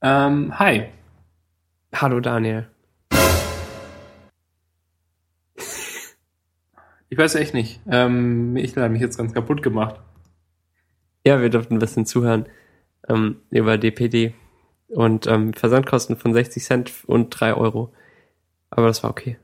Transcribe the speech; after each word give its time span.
Ähm, 0.00 0.56
hi. 0.58 0.84
Hallo 1.92 2.20
Daniel. 2.20 2.68
Ich 7.10 7.16
weiß 7.16 7.34
echt 7.36 7.54
nicht. 7.54 7.80
Ähm, 7.88 8.56
ich 8.56 8.76
habe 8.76 8.90
mich 8.90 9.00
jetzt 9.00 9.16
ganz 9.16 9.32
kaputt 9.32 9.62
gemacht. 9.62 10.00
Ja, 11.26 11.40
wir 11.40 11.50
durften 11.50 11.74
ein 11.74 11.80
bisschen 11.80 12.06
zuhören 12.06 12.46
ähm, 13.08 13.36
über 13.50 13.78
DPD 13.78 14.34
und 14.88 15.26
ähm, 15.26 15.52
Versandkosten 15.52 16.16
von 16.16 16.32
60 16.32 16.62
Cent 16.62 16.92
und 17.06 17.30
3 17.30 17.54
Euro. 17.54 17.92
Aber 18.70 18.86
das 18.86 19.02
war 19.02 19.10
okay. 19.10 19.38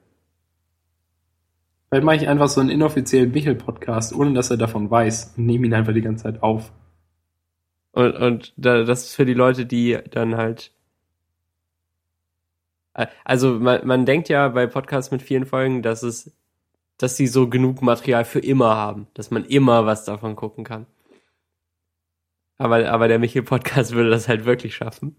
Vielleicht 1.88 2.04
mache 2.04 2.16
ich 2.16 2.28
einfach 2.28 2.48
so 2.48 2.60
einen 2.60 2.70
inoffiziellen 2.70 3.32
Michel-Podcast, 3.32 4.14
ohne 4.14 4.34
dass 4.34 4.50
er 4.50 4.56
davon 4.56 4.90
weiß 4.90 5.34
und 5.36 5.46
nehme 5.46 5.66
ihn 5.66 5.74
einfach 5.74 5.94
die 5.94 6.02
ganze 6.02 6.24
Zeit 6.24 6.42
auf. 6.42 6.70
Und, 7.94 8.16
und 8.16 8.52
da, 8.56 8.82
das 8.82 9.04
ist 9.04 9.14
für 9.14 9.24
die 9.24 9.34
Leute, 9.34 9.66
die 9.66 9.98
dann 10.10 10.36
halt. 10.36 10.72
Also 13.24 13.54
man, 13.54 13.86
man 13.86 14.06
denkt 14.06 14.28
ja 14.28 14.48
bei 14.48 14.66
Podcasts 14.66 15.10
mit 15.10 15.22
vielen 15.22 15.46
Folgen, 15.46 15.82
dass 15.82 16.02
es, 16.02 16.32
dass 16.96 17.16
sie 17.16 17.26
so 17.26 17.48
genug 17.48 17.82
Material 17.82 18.24
für 18.24 18.38
immer 18.38 18.76
haben, 18.76 19.08
dass 19.14 19.30
man 19.30 19.44
immer 19.44 19.86
was 19.86 20.04
davon 20.04 20.36
gucken 20.36 20.64
kann. 20.64 20.86
Aber, 22.56 22.88
aber 22.88 23.08
der 23.08 23.18
Michel-Podcast 23.18 23.92
würde 23.92 24.10
das 24.10 24.28
halt 24.28 24.44
wirklich 24.44 24.76
schaffen. 24.76 25.16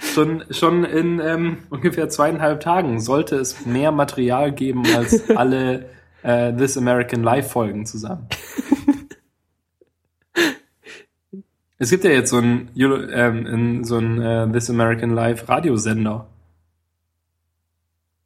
Schon, 0.00 0.44
schon 0.50 0.84
in 0.84 1.18
ähm, 1.20 1.58
ungefähr 1.70 2.08
zweieinhalb 2.08 2.60
Tagen 2.60 3.00
sollte 3.00 3.36
es 3.36 3.64
mehr 3.64 3.90
Material 3.90 4.52
geben 4.52 4.84
als 4.94 5.30
alle 5.36 5.90
äh, 6.22 6.52
This 6.54 6.76
American 6.76 7.22
Life 7.22 7.50
Folgen 7.50 7.86
zusammen. 7.86 8.28
es 11.84 11.90
gibt 11.90 12.04
ja 12.04 12.10
jetzt 12.10 12.30
so 12.30 12.38
ein, 12.38 12.70
Euro- 12.78 13.02
ähm, 13.10 13.84
so 13.84 13.96
ein 13.98 14.20
äh, 14.20 14.50
This 14.52 14.68
American 14.70 15.10
Life 15.10 15.48
Radiosender, 15.48 16.26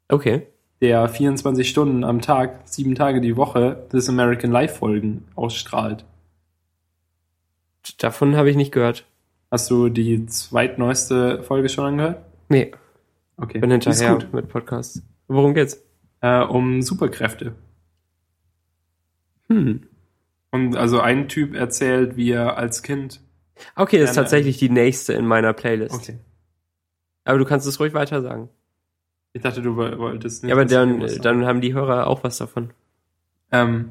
Okay. 0.09 0.47
der 0.81 1.09
24 1.09 1.69
Stunden 1.69 2.05
am 2.05 2.21
Tag, 2.21 2.61
sieben 2.67 2.95
Tage 2.95 3.21
die 3.21 3.37
Woche 3.37 3.87
This 3.91 4.09
American 4.09 4.51
Life 4.51 4.77
Folgen 4.77 5.25
ausstrahlt. 5.35 6.05
Davon 7.99 8.37
habe 8.37 8.51
ich 8.51 8.57
nicht 8.57 8.73
gehört. 8.73 9.07
Hast 9.51 9.71
du 9.71 9.89
die 9.89 10.27
zweitneueste 10.27 11.43
Folge 11.43 11.69
schon 11.69 11.85
angehört? 11.87 12.25
Nee, 12.49 12.73
Okay. 13.37 13.59
bin 13.61 13.71
Die 13.71 13.77
ist 13.77 13.85
hinterher 14.01 14.15
gut. 14.15 14.33
mit 14.35 14.49
Podcasts. 14.49 15.03
Worum 15.29 15.55
geht's? 15.55 15.81
Äh, 16.21 16.41
um 16.43 16.83
Superkräfte. 16.83 17.55
Hm. 19.49 19.83
Und 20.51 20.77
also 20.77 21.01
ein 21.01 21.29
Typ 21.29 21.55
erzählt, 21.55 22.17
wie 22.17 22.31
er 22.33 22.57
als 22.57 22.83
Kind. 22.83 23.21
Okay, 23.77 23.97
ist 23.99 24.15
Gerne. 24.15 24.15
tatsächlich 24.17 24.59
die 24.59 24.71
nächste 24.71 25.13
in 25.15 25.27
meiner 25.27 25.53
Playlist. 25.53 25.95
Okay. 25.95 26.19
Aber 27.25 27.39
du 27.39 27.45
kannst 27.45 27.67
es 27.67 27.79
ruhig 27.81 27.95
weiter 27.95 28.23
sagen. 28.23 28.49
Ich 29.33 29.43
dachte, 29.43 29.61
du 29.63 29.77
woll- 29.77 29.99
wolltest 29.99 30.43
nicht. 30.43 30.49
Ja, 30.51 30.57
aber 30.57 30.65
dann, 30.65 31.05
dann 31.23 31.45
haben 31.47 31.61
die 31.61 31.75
Hörer 31.75 32.07
auch 32.07 32.25
was 32.25 32.39
davon. 32.39 32.71
Ähm, 33.53 33.91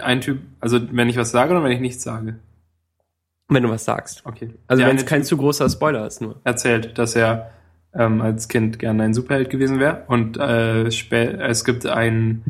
ein 0.00 0.20
Typ, 0.20 0.40
also 0.60 0.80
wenn 0.92 1.08
ich 1.08 1.16
was 1.16 1.30
sage 1.30 1.52
oder 1.52 1.62
wenn 1.62 1.72
ich 1.72 1.80
nichts 1.80 2.02
sage. 2.02 2.36
Wenn 3.48 3.62
du 3.62 3.70
was 3.70 3.84
sagst. 3.84 4.26
Okay. 4.26 4.50
Also 4.66 4.84
wenn 4.84 4.96
es 4.96 5.06
kein 5.06 5.20
Typ 5.20 5.28
zu 5.28 5.36
großer 5.36 5.70
Spoiler 5.70 6.06
ist 6.06 6.20
nur. 6.20 6.40
erzählt, 6.42 6.98
dass 6.98 7.14
er 7.14 7.52
ähm, 7.94 8.20
als 8.20 8.48
Kind 8.48 8.78
gerne 8.80 9.04
ein 9.04 9.14
Superheld 9.14 9.48
gewesen 9.50 9.78
wäre. 9.78 10.02
Und 10.08 10.36
äh, 10.36 10.82
es 10.86 11.64
gibt 11.64 11.86
ein, 11.86 12.42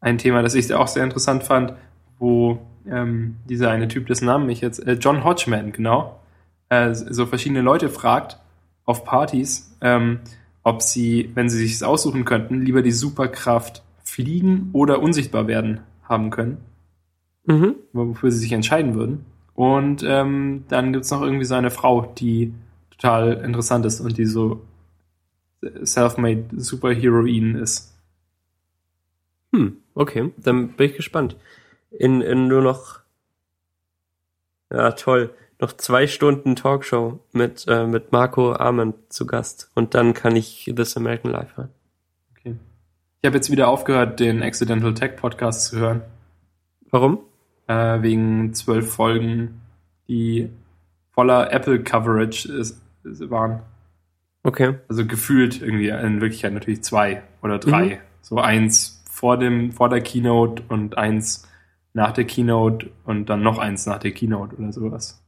ein 0.00 0.18
Thema, 0.18 0.42
das 0.42 0.54
ich 0.56 0.74
auch 0.74 0.88
sehr 0.88 1.04
interessant 1.04 1.44
fand, 1.44 1.74
wo 2.18 2.58
ähm, 2.86 3.36
dieser 3.48 3.70
eine 3.70 3.88
Typ, 3.88 4.06
dessen 4.06 4.26
Namen 4.26 4.48
ich 4.50 4.60
jetzt, 4.60 4.78
äh, 4.86 4.94
John 4.94 5.24
Hodgman, 5.24 5.72
genau, 5.72 6.20
äh, 6.68 6.94
so 6.94 7.26
verschiedene 7.26 7.60
Leute 7.60 7.88
fragt 7.88 8.38
auf 8.84 9.04
Partys, 9.04 9.76
ähm, 9.80 10.20
ob 10.62 10.82
sie, 10.82 11.30
wenn 11.34 11.48
sie 11.48 11.66
sich 11.66 11.84
aussuchen 11.84 12.24
könnten, 12.24 12.62
lieber 12.62 12.82
die 12.82 12.92
Superkraft 12.92 13.82
fliegen 14.04 14.70
oder 14.72 15.00
unsichtbar 15.00 15.46
werden 15.46 15.80
haben 16.04 16.30
können, 16.30 16.58
Mhm. 17.46 17.74
wofür 17.92 18.30
sie 18.30 18.38
sich 18.38 18.52
entscheiden 18.52 18.94
würden. 18.94 19.24
Und 19.54 20.04
ähm, 20.06 20.64
dann 20.68 20.92
gibt's 20.92 21.10
noch 21.10 21.22
irgendwie 21.22 21.44
so 21.44 21.54
eine 21.54 21.70
Frau, 21.70 22.12
die 22.18 22.54
total 22.90 23.32
interessant 23.44 23.84
ist 23.84 24.00
und 24.00 24.16
die 24.16 24.26
so 24.26 24.62
self-made 25.84 26.44
Superheroine 26.56 27.58
ist. 27.58 27.92
Hm, 29.52 29.76
okay, 29.94 30.30
dann 30.38 30.68
bin 30.68 30.90
ich 30.90 30.96
gespannt. 30.96 31.36
In, 31.98 32.20
in 32.20 32.48
nur 32.48 32.62
noch, 32.62 33.00
ja 34.72 34.92
toll, 34.92 35.30
noch 35.60 35.72
zwei 35.74 36.06
Stunden 36.06 36.56
Talkshow 36.56 37.20
mit, 37.32 37.66
äh, 37.68 37.86
mit 37.86 38.12
Marco 38.12 38.52
Arment 38.52 38.96
zu 39.12 39.26
Gast. 39.26 39.70
Und 39.74 39.94
dann 39.94 40.14
kann 40.14 40.36
ich 40.36 40.72
This 40.74 40.96
American 40.96 41.30
Life 41.30 41.56
hören. 41.56 41.70
Okay. 42.32 42.56
Ich 43.20 43.26
habe 43.26 43.36
jetzt 43.36 43.50
wieder 43.50 43.68
aufgehört, 43.68 44.18
den 44.20 44.42
Accidental 44.42 44.94
Tech 44.94 45.16
Podcast 45.16 45.66
zu 45.66 45.78
hören, 45.78 46.02
Warum? 46.90 47.20
äh, 47.68 48.02
wegen 48.02 48.54
zwölf 48.54 48.92
Folgen, 48.92 49.60
die 50.08 50.50
voller 51.12 51.52
Apple-Coverage 51.52 52.52
ist, 52.52 52.80
ist, 53.04 53.30
waren. 53.30 53.60
Okay. 54.42 54.74
Also 54.88 55.06
gefühlt 55.06 55.62
irgendwie 55.62 55.88
in 55.88 56.20
Wirklichkeit 56.20 56.52
natürlich 56.52 56.82
zwei 56.82 57.22
oder 57.42 57.58
drei. 57.58 57.84
Mhm. 57.84 57.98
So 58.22 58.38
eins 58.38 59.02
vor 59.10 59.38
dem, 59.38 59.72
vor 59.72 59.88
der 59.88 60.00
Keynote 60.00 60.62
und 60.68 60.98
eins 60.98 61.48
nach 61.94 62.12
der 62.12 62.24
Keynote 62.24 62.90
und 63.04 63.26
dann 63.26 63.42
noch 63.42 63.58
eins 63.58 63.86
nach 63.86 63.98
der 63.98 64.12
Keynote 64.12 64.56
oder 64.56 64.72
sowas. 64.72 65.22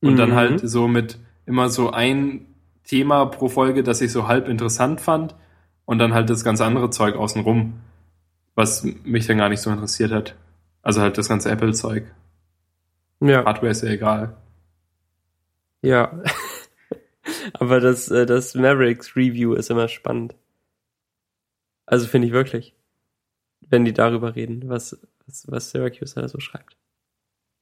Und 0.00 0.16
dann 0.16 0.30
Mhm. 0.30 0.34
halt 0.34 0.60
so 0.68 0.88
mit 0.88 1.18
immer 1.46 1.68
so 1.68 1.90
ein 1.90 2.46
Thema 2.84 3.26
pro 3.26 3.48
Folge, 3.48 3.82
das 3.82 4.00
ich 4.00 4.12
so 4.12 4.28
halb 4.28 4.48
interessant 4.48 5.00
fand 5.00 5.34
und 5.84 5.98
dann 5.98 6.14
halt 6.14 6.30
das 6.30 6.44
ganze 6.44 6.64
andere 6.64 6.90
Zeug 6.90 7.16
außenrum, 7.16 7.74
was 8.54 8.84
mich 9.04 9.26
dann 9.26 9.38
gar 9.38 9.48
nicht 9.48 9.60
so 9.60 9.70
interessiert 9.70 10.12
hat. 10.12 10.36
Also 10.82 11.00
halt 11.00 11.16
das 11.18 11.28
ganze 11.28 11.50
Apple-Zeug. 11.50 12.04
Ja, 13.20 13.44
Hardware 13.44 13.70
ist 13.70 13.82
ja 13.82 13.90
egal. 13.90 14.36
ja. 15.82 16.20
Aber 17.54 17.78
das, 17.80 18.10
äh, 18.10 18.26
das 18.26 18.54
Mavericks 18.54 19.14
Review 19.14 19.54
ist 19.54 19.70
immer 19.70 19.86
spannend. 19.88 20.34
Also 21.86 22.06
finde 22.06 22.26
ich 22.28 22.32
wirklich. 22.32 22.74
Wenn 23.60 23.84
die 23.84 23.92
darüber 23.92 24.34
reden, 24.34 24.68
was, 24.68 24.98
was, 25.26 25.44
was 25.48 25.70
Syracuse 25.70 26.14
da 26.14 26.28
so 26.28 26.40
schreibt. 26.40 26.76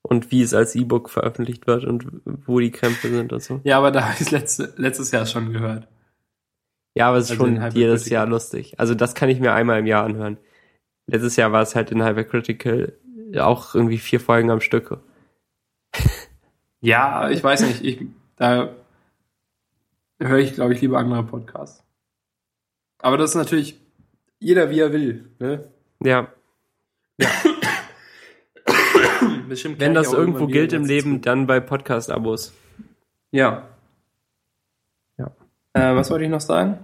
Und 0.03 0.31
wie 0.31 0.43
es 0.43 0.55
als 0.55 0.75
E-Book 0.75 1.11
veröffentlicht 1.11 1.67
wird 1.67 1.85
und 1.85 2.07
wo 2.25 2.59
die 2.59 2.71
Krämpfe 2.71 3.09
sind 3.09 3.33
und 3.33 3.43
so. 3.43 3.61
Ja, 3.65 3.79
aber 3.79 3.91
da 3.91 4.09
habe 4.09 4.17
ich 4.19 4.31
letzte, 4.31 4.73
letztes 4.77 5.11
Jahr 5.11 5.27
schon 5.27 5.53
gehört. 5.53 5.89
Ja, 6.95 7.09
aber 7.09 7.19
es 7.19 7.27
ist 7.27 7.33
Also 7.33 7.45
schon 7.45 7.71
jedes 7.73 8.09
Jahr 8.09 8.27
lustig. 8.27 8.81
Also 8.81 8.95
das 8.95 9.15
kann 9.15 9.29
ich 9.29 9.41
mir 9.41 9.53
einmal 9.53 9.79
im 9.79 9.87
Jahr 9.87 10.05
anhören. 10.05 10.39
Letztes 11.07 11.37
Jahr 11.37 11.53
war 11.53 11.63
es 11.63 11.75
halt 11.75 11.91
in 11.91 12.03
Hypercritical 12.03 12.95
auch 13.39 13.75
irgendwie 13.75 13.99
vier 13.99 14.21
Folgen 14.21 14.51
am 14.51 14.61
Stück. 14.61 14.99
Ja, 16.81 17.29
ich 17.31 17.45
weiß 17.45 17.63
nicht. 17.63 17.85
Ich, 17.85 18.07
da 18.37 18.75
höre 20.19 20.39
ich, 20.39 20.55
glaube 20.55 20.73
ich, 20.73 20.81
lieber 20.81 20.99
andere 20.99 21.25
Podcasts. 21.25 21.85
Aber 22.99 23.19
das 23.19 23.31
ist 23.31 23.37
natürlich 23.37 23.79
jeder, 24.39 24.71
wie 24.71 24.81
er 24.81 24.93
will. 24.93 25.31
Ne? 25.39 25.71
Ja, 26.03 26.33
Bestimmt 27.21 27.50
wenn 29.79 29.95
das 29.95 30.13
irgendwo 30.13 30.47
gilt 30.47 30.73
im 30.73 30.85
Leben, 30.85 31.21
dann 31.21 31.47
bei 31.47 31.61
Podcast-Abos. 31.61 32.53
Ja. 33.33 33.69
Ja. 35.19 35.31
Äh, 35.73 35.95
was 35.95 36.11
wollte 36.11 36.25
ich 36.25 36.31
noch 36.31 36.41
sagen? 36.41 36.79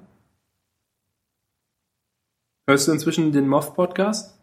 Hörst 2.69 2.88
du 2.88 2.93
inzwischen 2.93 3.32
den 3.32 3.49
Moth-Podcast? 3.49 4.37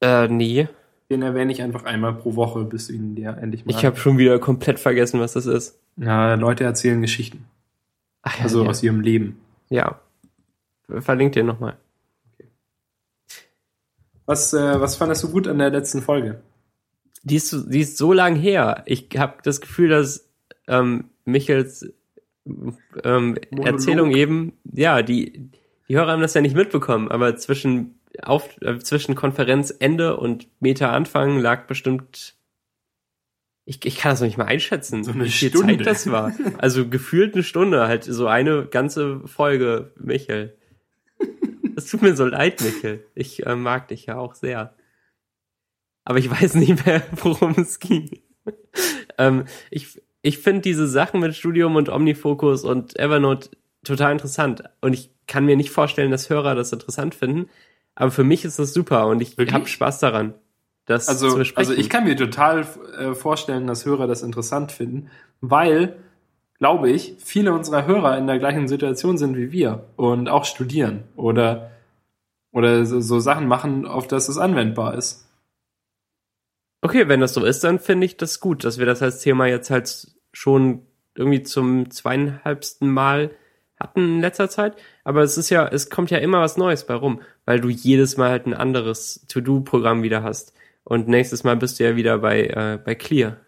Äh, 0.00 0.28
nee. 0.28 0.68
Den 1.10 1.22
erwähne 1.22 1.52
ich 1.52 1.60
einfach 1.62 1.84
einmal 1.84 2.14
pro 2.14 2.36
Woche, 2.36 2.64
bis 2.64 2.86
du 2.86 2.94
ihn 2.94 3.14
dir 3.14 3.36
endlich 3.40 3.66
mal. 3.66 3.72
Ich 3.74 3.84
habe 3.84 3.96
schon 3.96 4.16
wieder 4.16 4.38
komplett 4.38 4.78
vergessen, 4.78 5.20
was 5.20 5.34
das 5.34 5.46
ist. 5.46 5.78
Ja, 5.96 6.34
Leute 6.34 6.64
erzählen 6.64 7.00
Geschichten. 7.02 7.44
Ach, 8.22 8.36
ja, 8.38 8.44
Also 8.44 8.62
ja. 8.64 8.70
aus 8.70 8.82
ihrem 8.82 9.00
Leben. 9.00 9.40
ja. 9.68 10.00
Verlinkt 10.98 11.36
dir 11.36 11.44
nochmal. 11.44 11.76
Was, 14.30 14.52
äh, 14.52 14.80
was 14.80 14.94
fandest 14.94 15.24
du 15.24 15.30
gut 15.30 15.48
an 15.48 15.58
der 15.58 15.70
letzten 15.70 16.02
Folge? 16.02 16.40
Die 17.24 17.34
ist, 17.34 17.48
so- 17.50 17.68
die 17.68 17.80
ist 17.80 17.96
so 17.98 18.12
lang 18.12 18.36
her. 18.36 18.84
Ich 18.86 19.08
habe 19.18 19.38
das 19.42 19.60
Gefühl, 19.60 19.88
dass 19.88 20.30
ähm, 20.68 21.06
Michels 21.24 21.92
ähm, 23.02 23.36
Erzählung 23.64 24.12
eben, 24.12 24.52
ja, 24.72 25.02
die, 25.02 25.50
die 25.88 25.96
Hörer 25.96 26.12
haben 26.12 26.22
das 26.22 26.34
ja 26.34 26.42
nicht 26.42 26.54
mitbekommen, 26.54 27.10
aber 27.10 27.34
zwischen, 27.38 27.98
auf, 28.22 28.56
äh, 28.62 28.78
zwischen 28.78 29.16
Konferenzende 29.16 30.16
und 30.16 30.46
Meta-Anfang 30.60 31.40
lag 31.40 31.66
bestimmt, 31.66 32.36
ich, 33.64 33.84
ich 33.84 33.96
kann 33.98 34.12
das 34.12 34.20
noch 34.20 34.28
nicht 34.28 34.38
mal 34.38 34.44
einschätzen, 34.46 35.02
So 35.02 35.10
eine 35.10 35.24
wie 35.24 35.28
viel 35.30 35.50
Stunde. 35.50 35.76
Zeit 35.78 35.86
das 35.86 36.08
war. 36.10 36.32
Also 36.58 36.88
gefühlt 36.88 37.34
eine 37.34 37.42
Stunde, 37.42 37.88
halt 37.88 38.04
so 38.04 38.28
eine 38.28 38.64
ganze 38.66 39.26
Folge, 39.26 39.90
Michel. 39.98 40.56
Es 41.84 41.90
tut 41.90 42.02
mir 42.02 42.14
so 42.14 42.26
leid, 42.26 42.60
Michel. 42.60 43.06
Ich 43.14 43.46
äh, 43.46 43.56
mag 43.56 43.88
dich 43.88 44.06
ja 44.06 44.16
auch 44.16 44.34
sehr. 44.34 44.74
Aber 46.04 46.18
ich 46.18 46.30
weiß 46.30 46.54
nicht 46.54 46.84
mehr, 46.84 47.02
worum 47.12 47.54
es 47.56 47.78
ging. 47.78 48.20
ähm, 49.18 49.44
ich 49.70 50.00
ich 50.22 50.38
finde 50.38 50.60
diese 50.60 50.86
Sachen 50.86 51.20
mit 51.20 51.34
Studium 51.34 51.76
und 51.76 51.88
Omnifocus 51.88 52.64
und 52.64 52.98
Evernote 52.98 53.50
total 53.84 54.12
interessant. 54.12 54.64
Und 54.82 54.92
ich 54.92 55.10
kann 55.26 55.46
mir 55.46 55.56
nicht 55.56 55.70
vorstellen, 55.70 56.10
dass 56.10 56.28
Hörer 56.28 56.54
das 56.54 56.72
interessant 56.72 57.14
finden. 57.14 57.48
Aber 57.94 58.10
für 58.10 58.24
mich 58.24 58.44
ist 58.44 58.58
das 58.58 58.72
super 58.74 59.06
und 59.06 59.22
ich 59.22 59.36
habe 59.50 59.66
Spaß 59.66 60.00
daran, 60.00 60.34
das 60.86 61.08
also, 61.08 61.30
zu 61.30 61.36
besprechen. 61.36 61.70
Also 61.70 61.80
ich 61.80 61.88
kann 61.88 62.04
mir 62.04 62.16
total 62.16 62.66
äh, 62.98 63.14
vorstellen, 63.14 63.66
dass 63.66 63.86
Hörer 63.86 64.06
das 64.06 64.22
interessant 64.22 64.72
finden, 64.72 65.10
weil, 65.40 65.96
glaube 66.60 66.90
ich, 66.90 67.16
viele 67.18 67.52
unserer 67.52 67.86
Hörer 67.86 68.16
in 68.18 68.26
der 68.26 68.38
gleichen 68.38 68.68
Situation 68.68 69.18
sind 69.18 69.36
wie 69.36 69.50
wir 69.50 69.86
und 69.96 70.28
auch 70.28 70.44
studieren 70.44 71.04
oder, 71.16 71.70
oder 72.52 72.84
so, 72.84 73.00
so 73.00 73.18
Sachen 73.18 73.48
machen, 73.48 73.86
auf 73.86 74.06
das 74.06 74.28
es 74.28 74.38
anwendbar 74.38 74.94
ist. 74.94 75.26
Okay, 76.82 77.08
wenn 77.08 77.20
das 77.20 77.34
so 77.34 77.44
ist, 77.44 77.64
dann 77.64 77.78
finde 77.78 78.06
ich 78.06 78.16
das 78.18 78.40
gut, 78.40 78.64
dass 78.64 78.78
wir 78.78 78.86
das 78.86 79.02
als 79.02 79.20
Thema 79.20 79.46
jetzt 79.46 79.70
halt 79.70 80.08
schon 80.32 80.82
irgendwie 81.14 81.42
zum 81.42 81.90
zweieinhalbsten 81.90 82.90
Mal 82.90 83.30
hatten 83.78 84.16
in 84.16 84.20
letzter 84.20 84.50
Zeit. 84.50 84.76
Aber 85.02 85.22
es 85.22 85.38
ist 85.38 85.50
ja, 85.50 85.66
es 85.66 85.88
kommt 85.88 86.10
ja 86.10 86.18
immer 86.18 86.40
was 86.40 86.58
Neues 86.58 86.84
bei 86.84 86.94
rum, 86.94 87.22
weil 87.46 87.60
du 87.60 87.68
jedes 87.70 88.18
Mal 88.18 88.30
halt 88.30 88.46
ein 88.46 88.54
anderes 88.54 89.26
To-Do-Programm 89.28 90.02
wieder 90.02 90.22
hast. 90.22 90.52
Und 90.84 91.08
nächstes 91.08 91.42
Mal 91.42 91.56
bist 91.56 91.80
du 91.80 91.84
ja 91.84 91.96
wieder 91.96 92.18
bei, 92.18 92.44
äh, 92.44 92.78
bei 92.82 92.94
Clear. 92.94 93.38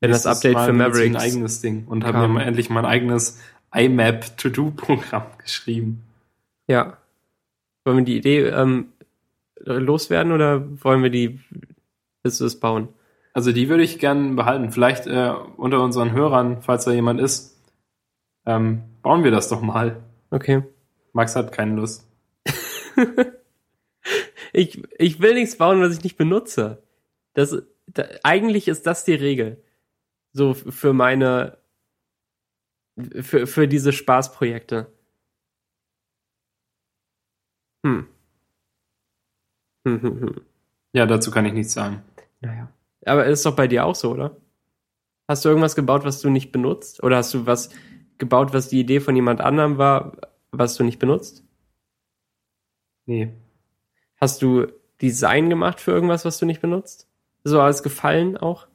Wenn 0.00 0.10
das 0.10 0.26
Update 0.26 0.54
mal 0.54 0.66
für 0.66 0.72
Mavericks. 0.72 1.14
ein 1.14 1.20
eigenes 1.20 1.60
Ding 1.60 1.86
und 1.86 2.04
habe 2.04 2.26
mir 2.26 2.42
endlich 2.42 2.70
mein 2.70 2.86
eigenes 2.86 3.40
IMAP 3.74 4.36
To-Do-Programm 4.38 5.26
geschrieben. 5.38 6.02
Ja. 6.66 6.96
Wollen 7.84 7.98
wir 7.98 8.04
die 8.04 8.16
Idee 8.16 8.46
ähm, 8.46 8.92
loswerden 9.56 10.32
oder 10.32 10.64
wollen 10.82 11.02
wir 11.02 11.10
die 11.10 11.40
willst 12.22 12.40
du 12.40 12.44
es 12.44 12.58
bauen? 12.58 12.88
Also 13.32 13.52
die 13.52 13.68
würde 13.68 13.82
ich 13.82 13.98
gerne 13.98 14.34
behalten. 14.34 14.70
Vielleicht 14.72 15.06
äh, 15.06 15.32
unter 15.56 15.82
unseren 15.82 16.12
Hörern, 16.12 16.62
falls 16.62 16.84
da 16.84 16.90
jemand 16.90 17.20
ist, 17.20 17.56
ähm, 18.46 18.82
bauen 19.02 19.24
wir 19.24 19.30
das 19.30 19.48
doch 19.48 19.60
mal. 19.60 20.02
Okay. 20.30 20.62
Max 21.12 21.36
hat 21.36 21.52
keine 21.52 21.74
Lust. 21.74 22.08
ich, 24.52 24.82
ich 24.98 25.20
will 25.20 25.34
nichts 25.34 25.56
bauen, 25.56 25.80
was 25.80 25.96
ich 25.96 26.04
nicht 26.04 26.16
benutze. 26.16 26.82
Das, 27.34 27.62
da, 27.86 28.04
eigentlich 28.22 28.68
ist 28.68 28.86
das 28.86 29.04
die 29.04 29.14
Regel. 29.14 29.62
So 30.32 30.54
für 30.54 30.92
meine, 30.92 31.58
für, 33.20 33.46
für 33.46 33.68
diese 33.68 33.92
Spaßprojekte. 33.92 34.92
Hm. 37.84 38.06
Hm, 39.86 40.02
hm, 40.02 40.20
hm. 40.20 40.40
Ja, 40.92 41.06
dazu 41.06 41.30
kann 41.30 41.46
ich 41.46 41.52
nichts 41.52 41.72
sagen. 41.72 42.02
Naja. 42.40 42.70
Aber 43.06 43.26
ist 43.26 43.46
doch 43.46 43.56
bei 43.56 43.66
dir 43.66 43.84
auch 43.86 43.94
so, 43.94 44.12
oder? 44.12 44.36
Hast 45.28 45.44
du 45.44 45.48
irgendwas 45.48 45.76
gebaut, 45.76 46.04
was 46.04 46.20
du 46.20 46.30
nicht 46.30 46.52
benutzt? 46.52 47.02
Oder 47.02 47.18
hast 47.18 47.32
du 47.34 47.46
was 47.46 47.70
gebaut, 48.18 48.52
was 48.52 48.68
die 48.68 48.80
Idee 48.80 49.00
von 49.00 49.16
jemand 49.16 49.40
anderem 49.40 49.78
war, 49.78 50.16
was 50.50 50.76
du 50.76 50.84
nicht 50.84 50.98
benutzt? 50.98 51.44
Nee. 53.06 53.32
Hast 54.20 54.42
du 54.42 54.68
Design 55.00 55.50
gemacht 55.50 55.80
für 55.80 55.92
irgendwas, 55.92 56.24
was 56.24 56.38
du 56.38 56.46
nicht 56.46 56.60
benutzt? 56.60 57.08
So 57.44 57.60
als 57.60 57.82
Gefallen 57.82 58.36
auch? 58.36 58.68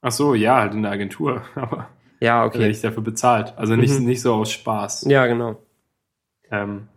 Ach 0.00 0.12
so, 0.12 0.34
ja, 0.34 0.60
halt 0.60 0.74
in 0.74 0.82
der 0.82 0.92
Agentur. 0.92 1.42
Aber 1.54 1.88
ja, 2.20 2.44
okay. 2.44 2.60
Werde 2.60 2.72
ich 2.72 2.80
dafür 2.80 3.02
bezahlt. 3.02 3.54
Also 3.56 3.76
nicht, 3.76 3.98
mhm. 3.98 4.06
nicht 4.06 4.22
so 4.22 4.34
aus 4.34 4.50
Spaß. 4.50 5.06
Ja, 5.08 5.26
genau. 5.26 5.56
Ähm, 6.50 6.88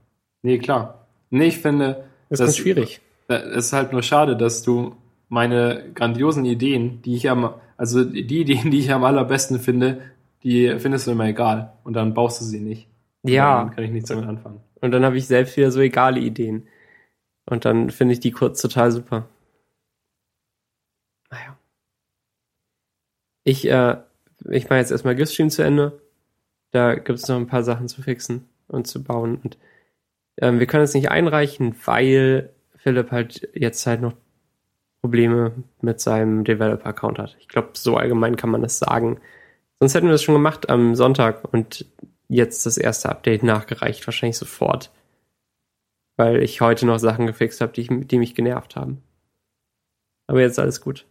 nee, 0.41 0.57
klar. 0.57 1.05
Nee, 1.29 1.47
ich 1.47 1.59
finde. 1.59 2.05
Das 2.29 2.39
ist 2.39 2.57
schwierig. 2.57 3.01
Es 3.27 3.67
ist 3.67 3.73
halt 3.73 3.91
nur 3.91 4.03
schade, 4.03 4.35
dass 4.35 4.63
du 4.63 4.95
meine 5.29 5.85
grandiosen 5.93 6.43
Ideen, 6.45 7.01
die 7.03 7.15
ich 7.15 7.29
am, 7.29 7.53
also 7.77 8.03
die 8.03 8.41
Ideen, 8.41 8.71
die 8.71 8.79
ich 8.79 8.91
am 8.91 9.03
allerbesten 9.03 9.59
finde, 9.59 10.01
die 10.43 10.77
findest 10.79 11.07
du 11.07 11.11
immer 11.11 11.25
egal 11.25 11.73
und 11.83 11.93
dann 11.93 12.13
baust 12.13 12.41
du 12.41 12.45
sie 12.45 12.59
nicht. 12.59 12.87
Ja. 13.23 13.63
Dann 13.63 13.75
kann 13.75 13.83
ich 13.83 13.91
nichts 13.91 14.09
damit 14.09 14.27
anfangen. 14.27 14.59
Und 14.81 14.91
dann 14.91 15.05
habe 15.05 15.17
ich 15.17 15.27
selbst 15.27 15.55
wieder 15.55 15.71
so 15.71 15.79
egale 15.79 16.19
Ideen. 16.19 16.67
Und 17.45 17.65
dann 17.65 17.89
finde 17.89 18.13
ich 18.13 18.19
die 18.19 18.31
kurz 18.31 18.61
total 18.61 18.91
super. 18.91 19.27
Ich, 23.43 23.67
äh, 23.67 23.97
ich 24.49 24.65
mache 24.65 24.79
jetzt 24.79 24.91
erstmal 24.91 25.15
GIF-Stream 25.15 25.49
zu 25.49 25.63
Ende. 25.63 26.01
Da 26.71 26.95
gibt 26.95 27.19
es 27.19 27.27
noch 27.27 27.37
ein 27.37 27.47
paar 27.47 27.63
Sachen 27.63 27.87
zu 27.87 28.01
fixen 28.01 28.47
und 28.67 28.87
zu 28.87 29.03
bauen. 29.03 29.39
Und 29.43 29.57
ähm, 30.37 30.59
wir 30.59 30.67
können 30.67 30.83
es 30.83 30.93
nicht 30.93 31.11
einreichen, 31.11 31.75
weil 31.85 32.49
Philipp 32.75 33.11
halt 33.11 33.49
jetzt 33.53 33.85
halt 33.85 34.01
noch 34.01 34.13
Probleme 35.01 35.63
mit 35.81 35.99
seinem 35.99 36.43
Developer-Account 36.43 37.19
hat. 37.19 37.35
Ich 37.39 37.47
glaube, 37.47 37.69
so 37.73 37.97
allgemein 37.97 38.35
kann 38.35 38.51
man 38.51 38.61
das 38.61 38.79
sagen. 38.79 39.19
Sonst 39.79 39.95
hätten 39.95 40.07
wir 40.07 40.11
das 40.11 40.23
schon 40.23 40.35
gemacht 40.35 40.69
am 40.69 40.95
Sonntag 40.95 41.51
und 41.51 41.85
jetzt 42.27 42.65
das 42.65 42.77
erste 42.77 43.09
Update 43.09 43.43
nachgereicht, 43.43 44.05
wahrscheinlich 44.07 44.37
sofort. 44.37 44.91
Weil 46.17 46.43
ich 46.43 46.61
heute 46.61 46.85
noch 46.85 46.99
Sachen 46.99 47.25
gefixt 47.25 47.61
habe, 47.61 47.73
die, 47.73 48.05
die 48.05 48.19
mich 48.19 48.35
genervt 48.35 48.75
haben. 48.75 49.01
Aber 50.27 50.39
jetzt 50.39 50.53
ist 50.53 50.59
alles 50.59 50.81
gut. 50.81 51.05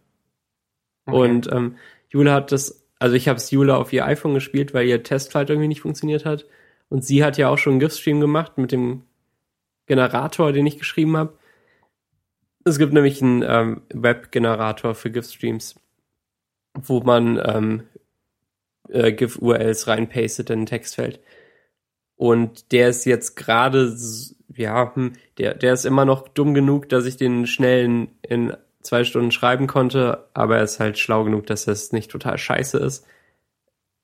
Okay. 1.05 1.17
Und 1.17 1.51
ähm, 1.51 1.77
Jule 2.11 2.31
hat 2.33 2.51
das, 2.51 2.85
also 2.99 3.15
ich 3.15 3.27
habe 3.27 3.37
es 3.37 3.51
Jule 3.51 3.75
auf 3.77 3.91
ihr 3.93 4.05
iPhone 4.05 4.33
gespielt, 4.33 4.73
weil 4.73 4.87
ihr 4.87 5.01
Testflight 5.01 5.49
irgendwie 5.49 5.69
nicht 5.69 5.81
funktioniert 5.81 6.25
hat. 6.25 6.45
Und 6.89 7.05
sie 7.05 7.23
hat 7.23 7.37
ja 7.37 7.49
auch 7.49 7.57
schon 7.57 7.73
einen 7.73 7.79
GIF-Stream 7.79 8.19
gemacht 8.19 8.57
mit 8.57 8.71
dem 8.73 9.03
Generator, 9.87 10.51
den 10.51 10.67
ich 10.67 10.77
geschrieben 10.77 11.15
habe. 11.15 11.37
Es 12.65 12.77
gibt 12.77 12.93
nämlich 12.93 13.21
einen 13.21 13.43
ähm, 13.47 13.81
Web-Generator 13.93 14.93
für 14.93 15.09
GIF-Streams, 15.09 15.75
wo 16.73 16.99
man 16.99 17.41
ähm, 17.43 17.83
äh, 18.89 19.13
GIF-URLs 19.13 19.87
reinpastet 19.87 20.49
in 20.49 20.61
ein 20.61 20.65
Textfeld. 20.65 21.21
Und 22.15 22.71
der 22.71 22.89
ist 22.89 23.05
jetzt 23.05 23.35
gerade, 23.35 23.97
ja, 24.53 24.93
hm, 24.93 25.13
der, 25.37 25.55
der 25.55 25.73
ist 25.73 25.85
immer 25.85 26.05
noch 26.05 26.27
dumm 26.27 26.53
genug, 26.53 26.89
dass 26.89 27.05
ich 27.05 27.17
den 27.17 27.47
schnell 27.47 28.09
in, 28.21 28.53
zwei 28.81 29.03
Stunden 29.03 29.31
schreiben 29.31 29.67
konnte, 29.67 30.27
aber 30.33 30.57
er 30.57 30.63
ist 30.63 30.79
halt 30.79 30.97
schlau 30.97 31.23
genug, 31.23 31.45
dass 31.47 31.67
es 31.67 31.91
nicht 31.91 32.11
total 32.11 32.37
scheiße 32.37 32.77
ist. 32.77 33.05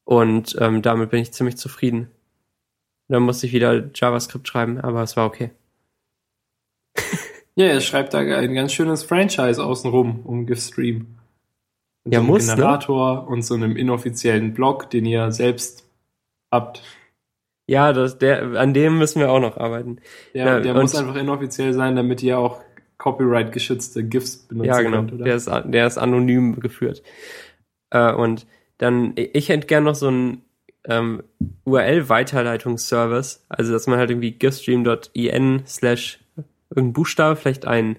Und 0.04 0.56
ähm, 0.60 0.82
damit 0.82 1.10
bin 1.10 1.22
ich 1.22 1.34
ziemlich 1.34 1.58
zufrieden. 1.58 2.10
Dann 3.10 3.24
musste 3.24 3.48
ich 3.48 3.54
wieder 3.54 3.90
JavaScript 3.94 4.48
schreiben, 4.48 4.80
aber 4.80 5.04
es 5.04 5.18
war 5.18 5.26
okay. 5.26 5.52
Ja, 7.56 7.66
er 7.66 7.82
schreibt 7.82 8.14
da 8.14 8.20
ein 8.20 8.54
ganz 8.54 8.72
schönes 8.72 9.02
Franchise 9.02 9.64
außenrum 9.64 10.22
um 10.26 10.46
GIF-Stream. 10.46 11.08
Ja, 12.06 12.20
so 12.20 12.26
muss, 12.26 12.48
ne? 12.48 12.54
Generator 12.54 13.16
ne? 13.16 13.22
und 13.30 13.42
so 13.42 13.56
einem 13.56 13.76
inoffiziellen 13.76 14.54
Blog, 14.54 14.92
den 14.92 15.06
ihr 15.06 15.32
selbst 15.32 15.90
habt. 16.52 16.84
Ja, 17.66 17.94
das, 17.94 18.20
der, 18.20 18.54
an 18.60 18.76
dem 18.76 19.00
müssen 19.00 19.20
wir 19.20 19.32
auch 19.32 19.40
noch 19.40 19.58
arbeiten. 19.58 19.98
Ja, 20.34 20.46
ja 20.46 20.60
der 20.60 20.76
muss 20.76 20.96
einfach 20.96 21.16
inoffiziell 21.16 21.74
sein, 21.74 21.96
damit 21.96 22.22
ihr 22.22 22.38
auch 22.38 22.62
Copyright 22.98 23.52
geschützte 23.52 24.04
GIFs 24.04 24.38
benutzen 24.38 24.70
Ja, 24.70 24.82
genau. 24.82 24.98
Könnt, 24.98 25.14
oder? 25.14 25.26
Der, 25.26 25.36
ist, 25.36 25.48
der 25.48 25.88
ist 25.88 25.98
anonym 25.98 26.60
geführt. 26.60 27.04
Äh, 27.90 28.14
und 28.14 28.48
dann, 28.78 29.14
ich 29.16 29.50
hätte 29.50 29.68
gern 29.68 29.84
noch 29.84 29.96
so 29.96 30.08
einen 30.08 30.42
ähm, 30.86 31.24
URL-Weiterleitungsservice, 31.66 33.46
also 33.50 33.74
dass 33.74 33.88
man 33.88 34.00
halt 34.00 34.10
irgendwie 34.10 34.32
gifstream.in 34.32 35.64
slash 35.66 36.20
irgendein 36.70 36.94
Buchstabe, 36.94 37.36
vielleicht 37.36 37.66
ein, 37.66 37.98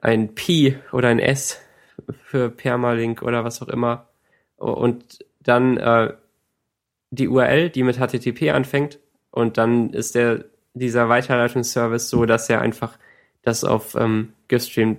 ein 0.00 0.34
P 0.34 0.76
oder 0.92 1.08
ein 1.08 1.18
S 1.18 1.60
für 2.22 2.50
Permalink 2.50 3.22
oder 3.22 3.44
was 3.44 3.62
auch 3.62 3.68
immer. 3.68 4.08
Und 4.56 5.24
dann 5.40 5.76
äh, 5.76 6.12
die 7.10 7.28
URL, 7.28 7.70
die 7.70 7.82
mit 7.82 7.98
HTTP 7.98 8.50
anfängt. 8.50 8.98
Und 9.30 9.58
dann 9.58 9.90
ist 9.90 10.14
der, 10.14 10.44
dieser 10.74 11.08
Weiterleitungsservice 11.08 12.08
so, 12.08 12.26
dass 12.26 12.48
er 12.48 12.60
einfach 12.60 12.98
das 13.42 13.64
auf 13.64 13.94
ähm, 13.94 14.32
gifstream 14.48 14.98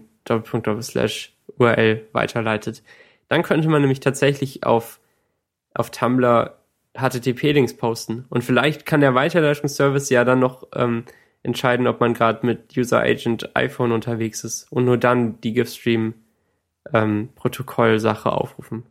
slash 0.82 1.34
URL 1.58 2.08
weiterleitet. 2.14 2.84
Dann 3.28 3.44
könnte 3.44 3.70
man 3.70 3.82
nämlich 3.82 4.00
tatsächlich 4.00 4.66
auf, 4.66 5.00
auf 5.74 5.92
Tumblr 5.92 6.58
HTTP-Links 6.96 7.76
posten. 7.76 8.26
Und 8.30 8.44
vielleicht 8.44 8.86
kann 8.86 9.02
der 9.02 9.16
Weiterleitungsservice 9.16 10.10
ja 10.10 10.24
dann 10.24 10.40
noch 10.40 10.68
ähm, 10.76 11.06
entscheiden, 11.42 11.88
ob 11.88 12.00
man 12.00 12.14
gerade 12.14 12.46
mit 12.46 12.78
User 12.78 13.02
Agent 13.02 13.56
iPhone 13.56 13.92
unterwegs 13.92 14.44
ist 14.44 14.72
und 14.72 14.86
nur 14.86 14.98
dann 14.98 15.42
die 15.42 15.54
GIF-Stream 15.54 16.14
ähm, 16.94 17.30
Protokoll-Sache 17.36 18.32
aufrufen. 18.32 18.84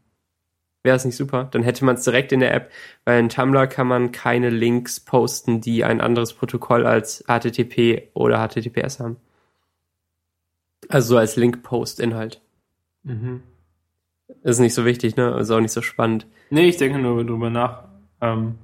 Wäre 0.82 0.97
es 0.97 1.04
nicht 1.04 1.16
super? 1.16 1.49
Dann 1.52 1.62
hätte 1.62 1.85
man 1.85 1.94
es 1.94 2.02
direkt 2.02 2.32
in 2.32 2.40
der 2.40 2.52
App, 2.52 2.71
weil 3.04 3.21
in 3.21 3.28
Tumblr 3.28 3.68
kann 3.68 3.87
man 3.87 4.11
keine 4.11 4.50
Links 4.50 4.99
posten, 4.99 5.61
die 5.61 5.85
ein 5.85 6.00
anderes 6.00 6.35
Protokoll 6.35 6.87
als 6.87 7.25
HTTP 7.28 8.09
oder 8.14 8.47
HTTPS 8.47 8.99
haben. 8.99 9.16
Also 10.92 11.14
so 11.14 11.16
als 11.16 11.37
Link-Post-Inhalt. 11.37 12.42
Mhm. 13.02 13.42
Ist 14.42 14.58
nicht 14.58 14.75
so 14.75 14.84
wichtig, 14.84 15.16
ne? 15.16 15.38
Ist 15.40 15.50
auch 15.50 15.61
nicht 15.61 15.72
so 15.72 15.80
spannend. 15.80 16.26
Nee, 16.50 16.68
ich 16.68 16.76
denke 16.76 16.99
nur 16.99 17.25
drüber 17.25 17.49
nach. 17.49 17.84
Ähm, 18.20 18.56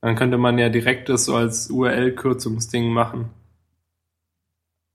dann 0.00 0.16
könnte 0.16 0.38
man 0.38 0.56
ja 0.58 0.70
direkt 0.70 1.10
das 1.10 1.26
so 1.26 1.34
als 1.34 1.68
URL-Kürzungsding 1.70 2.90
machen. 2.90 3.28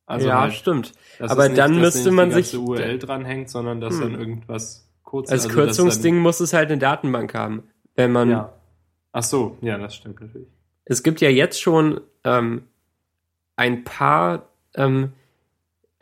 Also 0.08 0.28
ja, 0.28 0.42
halt, 0.42 0.54
stimmt. 0.54 0.94
Aber 1.20 1.48
nicht, 1.48 1.60
dann 1.60 1.80
müsste 1.80 2.10
man 2.10 2.32
sich 2.32 2.58
URL 2.58 2.98
dranhängt, 2.98 3.52
sondern 3.52 3.80
dass 3.80 3.94
hm. 3.94 4.02
dann 4.02 4.20
irgendwas 4.20 4.90
kurz. 5.04 5.30
Als 5.30 5.46
also, 5.46 5.56
dass 5.56 5.66
Kürzungsding 5.66 6.18
muss 6.18 6.40
es 6.40 6.54
halt 6.54 6.72
eine 6.72 6.80
Datenbank 6.80 7.36
haben. 7.36 7.64
Wenn 7.96 8.12
man, 8.12 8.32
ja. 8.32 8.54
Ach 9.12 9.24
so, 9.24 9.60
ja, 9.62 9.78
das 9.78 9.96
stimmt 9.96 10.20
natürlich. 10.20 10.48
es 10.86 11.04
gibt 11.04 11.22
ja 11.22 11.30
jetzt 11.30 11.62
schon 11.62 12.02
ähm, 12.24 12.64
ein 13.58 13.84
paar 13.84 14.50
ähm, 14.74 15.14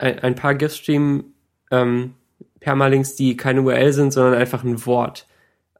ein, 0.02 0.18
ein 0.18 0.34
paar 0.34 0.54
GIF-Stream 0.54 1.24
ähm, 1.70 2.14
Permalinks, 2.60 3.16
die 3.16 3.36
keine 3.36 3.62
URL 3.62 3.92
sind, 3.92 4.12
sondern 4.12 4.34
einfach 4.34 4.64
ein 4.64 4.84
Wort. 4.86 5.26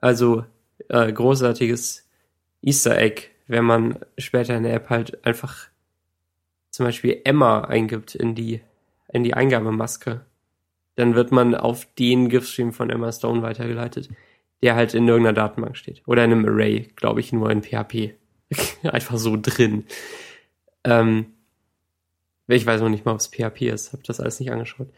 Also 0.00 0.44
äh, 0.88 1.12
großartiges 1.12 2.08
Easter 2.62 2.96
Egg, 2.98 3.28
wenn 3.46 3.64
man 3.64 3.98
später 4.18 4.56
in 4.56 4.62
der 4.62 4.74
App 4.74 4.90
halt 4.90 5.24
einfach 5.26 5.68
zum 6.70 6.86
Beispiel 6.86 7.20
Emma 7.24 7.62
eingibt 7.62 8.14
in 8.14 8.34
die 8.34 8.60
in 9.12 9.24
die 9.24 9.34
Eingabemaske, 9.34 10.22
dann 10.94 11.14
wird 11.14 11.32
man 11.32 11.54
auf 11.54 11.86
den 11.98 12.30
GIF-Stream 12.30 12.72
von 12.72 12.88
Emma 12.88 13.12
Stone 13.12 13.42
weitergeleitet, 13.42 14.08
der 14.62 14.74
halt 14.74 14.94
in 14.94 15.06
irgendeiner 15.06 15.34
Datenbank 15.34 15.76
steht 15.76 16.02
oder 16.06 16.24
in 16.24 16.32
einem 16.32 16.46
Array, 16.46 16.88
glaube 16.96 17.20
ich, 17.20 17.32
nur 17.32 17.50
in 17.50 17.62
PHP, 17.62 18.14
einfach 18.84 19.18
so 19.18 19.36
drin. 19.40 19.84
Ähm, 20.84 21.26
ich 22.54 22.66
weiß 22.66 22.80
noch 22.80 22.88
nicht 22.88 23.04
mal, 23.04 23.12
ob 23.12 23.20
es 23.20 23.28
PHP 23.28 23.62
ist, 23.62 23.92
habe 23.92 24.02
das 24.06 24.20
alles 24.20 24.40
nicht 24.40 24.52
angeschaut. 24.52 24.88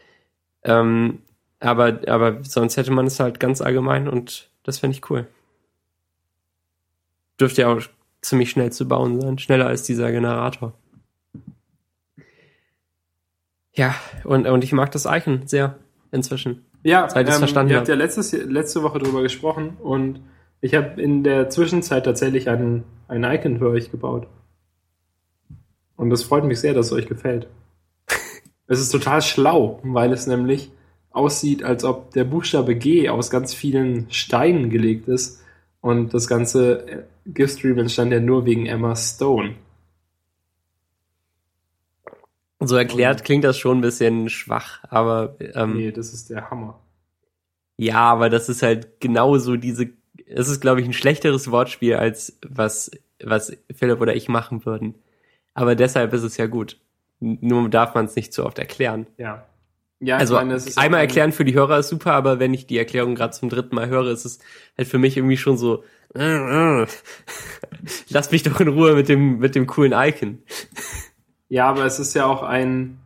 Ähm, 0.63 1.19
aber, 1.59 1.99
aber 2.07 2.43
sonst 2.43 2.77
hätte 2.77 2.91
man 2.91 3.07
es 3.07 3.19
halt 3.19 3.39
ganz 3.39 3.61
allgemein 3.61 4.07
und 4.07 4.49
das 4.63 4.79
fände 4.79 4.95
ich 4.97 5.09
cool. 5.09 5.27
Dürfte 7.39 7.61
ja 7.61 7.73
auch 7.73 7.81
ziemlich 8.21 8.49
schnell 8.49 8.71
zu 8.71 8.87
bauen 8.87 9.21
sein, 9.21 9.37
schneller 9.37 9.67
als 9.67 9.83
dieser 9.83 10.11
Generator. 10.11 10.73
Ja, 13.73 13.95
und, 14.23 14.47
und 14.47 14.63
ich 14.63 14.71
mag 14.71 14.91
das 14.91 15.05
Icon 15.05 15.47
sehr 15.47 15.77
inzwischen. 16.11 16.65
Ja, 16.83 17.09
Seit 17.09 17.27
ich's 17.27 17.37
verstanden 17.37 17.71
ihr 17.71 17.77
habt 17.77 17.87
hab. 17.87 17.95
ja 17.95 17.95
letztes, 17.95 18.31
letzte 18.31 18.83
Woche 18.83 18.99
drüber 18.99 19.21
gesprochen 19.21 19.77
und 19.81 20.21
ich 20.61 20.75
habe 20.75 21.01
in 21.01 21.23
der 21.23 21.49
Zwischenzeit 21.49 22.05
tatsächlich 22.05 22.49
ein, 22.49 22.83
ein 23.07 23.23
Icon 23.23 23.59
für 23.59 23.69
euch 23.69 23.91
gebaut. 23.91 24.27
Und 25.95 26.09
das 26.09 26.23
freut 26.23 26.43
mich 26.43 26.59
sehr, 26.59 26.73
dass 26.73 26.87
es 26.87 26.91
euch 26.91 27.07
gefällt. 27.07 27.47
es 28.67 28.79
ist 28.79 28.91
total 28.91 29.21
schlau, 29.21 29.79
weil 29.83 30.11
es 30.11 30.27
nämlich 30.27 30.71
aussieht, 31.11 31.63
als 31.63 31.83
ob 31.83 32.11
der 32.11 32.25
Buchstabe 32.25 32.75
G 32.75 33.09
aus 33.09 33.29
ganz 33.29 33.53
vielen 33.53 34.11
Steinen 34.11 34.69
gelegt 34.69 35.07
ist. 35.07 35.41
Und 35.81 36.13
das 36.13 36.27
ganze 36.27 36.87
äh, 36.87 37.03
GIF-Stream 37.27 37.77
entstand 37.77 38.11
ja 38.11 38.19
nur 38.19 38.45
wegen 38.45 38.65
Emma 38.65 38.95
Stone. 38.95 39.55
So 42.59 42.75
erklärt 42.75 43.23
klingt 43.23 43.43
das 43.43 43.57
schon 43.57 43.77
ein 43.77 43.81
bisschen 43.81 44.29
schwach, 44.29 44.83
aber 44.89 45.35
ähm, 45.39 45.77
Nee, 45.77 45.91
das 45.91 46.13
ist 46.13 46.29
der 46.29 46.49
Hammer. 46.49 46.79
Ja, 47.77 48.01
aber 48.11 48.29
das 48.29 48.49
ist 48.49 48.63
halt 48.63 48.99
genauso 48.99 49.57
diese, 49.57 49.89
es 50.25 50.47
ist, 50.47 50.61
glaube 50.61 50.81
ich, 50.81 50.87
ein 50.87 50.93
schlechteres 50.93 51.51
Wortspiel, 51.51 51.95
als 51.95 52.37
was, 52.47 52.91
was 53.21 53.55
Philipp 53.73 54.01
oder 54.01 54.15
ich 54.15 54.29
machen 54.29 54.65
würden. 54.65 54.95
Aber 55.55 55.73
deshalb 55.75 56.13
ist 56.13 56.21
es 56.23 56.37
ja 56.37 56.45
gut. 56.45 56.77
Nur 57.19 57.67
darf 57.69 57.95
man 57.95 58.05
es 58.05 58.15
nicht 58.15 58.31
zu 58.33 58.45
oft 58.45 58.59
erklären. 58.59 59.07
Ja. 59.17 59.45
Ja, 60.01 60.17
Also 60.17 60.35
meine, 60.35 60.55
einmal 60.75 60.99
ein- 60.99 61.07
erklären 61.07 61.31
für 61.31 61.45
die 61.45 61.53
Hörer 61.55 61.79
ist 61.79 61.87
super, 61.87 62.11
aber 62.13 62.37
wenn 62.39 62.53
ich 62.53 62.67
die 62.67 62.77
Erklärung 62.77 63.15
gerade 63.15 63.31
zum 63.33 63.49
dritten 63.49 63.73
Mal 63.75 63.87
höre, 63.87 64.07
ist 64.11 64.25
es 64.25 64.39
halt 64.77 64.87
für 64.89 64.97
mich 64.99 65.15
irgendwie 65.17 65.37
schon 65.37 65.57
so, 65.57 65.83
äh, 66.13 66.19
äh. 66.83 66.87
lass 68.09 68.29
mich 68.31 68.43
doch 68.43 68.59
in 68.59 68.67
Ruhe 68.67 68.93
mit 68.93 69.07
dem, 69.09 69.39
mit 69.39 69.55
dem 69.55 69.65
coolen 69.65 69.93
Icon. 69.95 70.39
Ja, 71.47 71.69
aber 71.69 71.85
es 71.85 71.97
ist 71.99 72.13
ja 72.13 72.25
auch 72.25 72.43
ein, 72.43 72.99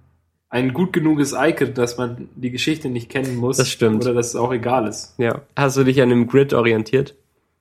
ein 0.50 0.74
gut 0.74 0.92
genuges 0.92 1.34
Icon, 1.38 1.76
dass 1.76 1.98
man 1.98 2.28
die 2.36 2.50
Geschichte 2.50 2.90
nicht 2.90 3.10
kennen 3.10 3.36
muss. 3.36 3.58
Das 3.58 3.70
stimmt. 3.70 4.04
Oder 4.04 4.16
dass 4.16 4.30
es 4.30 4.36
auch 4.36 4.52
egal 4.52 4.88
ist. 4.88 5.14
Ja. 5.20 5.42
Hast 5.56 5.78
du 5.78 5.84
dich 5.84 6.02
an 6.02 6.12
einem 6.12 6.26
Grid 6.28 6.54
orientiert? 6.54 7.14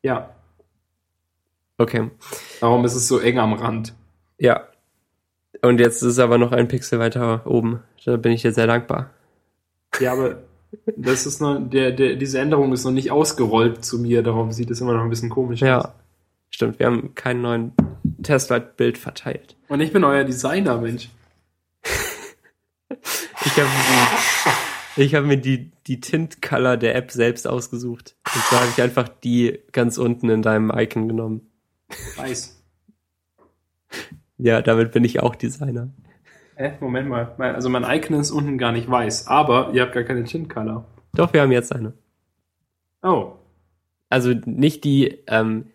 Ja. 0.03 0.31
Okay. 1.77 2.11
Darum 2.61 2.85
ist 2.87 2.95
es 2.95 3.07
so 3.07 3.19
eng 3.19 3.39
am 3.39 3.53
Rand. 3.53 3.95
Ja. 4.39 4.67
Und 5.63 5.81
jetzt 5.81 6.03
ist 6.03 6.13
es 6.13 6.19
aber 6.19 6.39
noch 6.39 6.53
ein 6.53 6.69
Pixel 6.69 6.99
weiter 6.99 7.47
oben. 7.47 7.83
Da 8.05 8.17
bin 8.17 8.33
ich 8.33 8.43
dir 8.43 8.53
sehr 8.53 8.67
dankbar. 8.67 9.11
Ja, 10.01 10.13
aber 10.13 10.43
das 10.97 11.27
ist 11.27 11.41
noch, 11.41 11.59
der, 11.59 11.93
der, 11.93 12.17
diese 12.17 12.39
Änderung 12.39 12.73
ist 12.73 12.85
noch 12.85 12.93
nicht 12.93 13.11
ausgerollt 13.11 13.85
zu 13.85 13.99
mir, 13.99 14.23
darum 14.23 14.53
sieht 14.53 14.71
es 14.71 14.81
immer 14.81 14.93
noch 14.93 15.03
ein 15.03 15.11
bisschen 15.11 15.31
komisch 15.31 15.63
aus. 15.63 15.69
Ja, 15.69 15.95
stimmt. 16.51 16.79
Wir 16.79 16.87
haben 16.87 17.15
keinen 17.15 17.43
neuen 17.43 17.73
Testbild 18.23 18.99
verteilt. 18.99 19.57
Und 19.69 19.81
ich 19.81 19.93
bin 19.93 20.05
euer 20.05 20.25
Designer, 20.25 20.79
Mensch. 20.79 21.09
Ich 23.45 23.57
habe 23.57 23.69
ich 24.97 25.15
hab 25.15 25.25
mir 25.25 25.39
die, 25.39 25.71
die 25.87 26.01
Tint-Color 26.01 26.77
der 26.77 26.97
App 26.97 27.11
selbst 27.11 27.47
ausgesucht. 27.47 28.17
Und 28.35 28.43
zwar 28.45 28.61
habe 28.61 28.71
ich 28.71 28.83
einfach 28.83 29.09
die 29.09 29.59
ganz 29.73 29.97
unten 29.97 30.29
in 30.29 30.43
deinem 30.43 30.73
Icon 30.75 31.09
genommen. 31.09 31.51
Weiß. 32.17 32.63
Ja, 34.39 34.63
damit 34.63 34.93
bin 34.93 35.05
ich 35.05 35.21
auch 35.21 35.35
Designer. 35.35 35.89
Äh, 36.57 36.73
Moment 36.81 37.09
mal. 37.09 37.35
Also 37.39 37.69
mein 37.69 37.85
Icon 37.85 38.19
ist 38.19 38.31
unten 38.31 38.59
gar 38.59 38.73
nicht 38.73 38.91
weiß, 38.91 39.29
aber 39.29 39.71
ihr 39.73 39.83
habt 39.83 39.93
gar 39.93 40.05
keine 40.05 40.25
Tint 40.25 40.49
Color. 40.49 40.85
Doch, 41.15 41.33
wir 41.33 41.43
haben 41.43 41.53
jetzt 41.53 41.73
eine. 41.75 41.93
Oh. 43.03 43.33
Also 44.09 44.31
nicht 44.45 44.85
die, 44.85 45.19
ähm, 45.27 45.67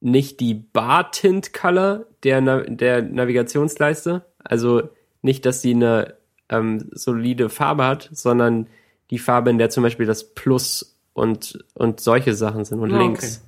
nicht 0.00 0.40
die 0.40 0.54
Bar-Tint-Color 0.54 2.06
der, 2.22 2.40
Na 2.40 2.60
der 2.60 3.02
Navigationsleiste. 3.02 4.24
Also 4.38 4.88
nicht, 5.22 5.44
dass 5.44 5.62
sie 5.62 5.74
eine 5.74 6.14
ähm, 6.48 6.88
solide 6.92 7.48
Farbe 7.48 7.84
hat, 7.84 8.08
sondern 8.12 8.68
die 9.10 9.18
Farbe, 9.18 9.50
in 9.50 9.58
der 9.58 9.70
zum 9.70 9.82
Beispiel 9.82 10.06
das 10.06 10.34
Plus 10.34 10.98
und, 11.12 11.64
und 11.74 12.00
solche 12.00 12.34
Sachen 12.34 12.64
sind 12.64 12.80
und 12.80 12.92
Ah, 12.92 12.98
links. 12.98 13.42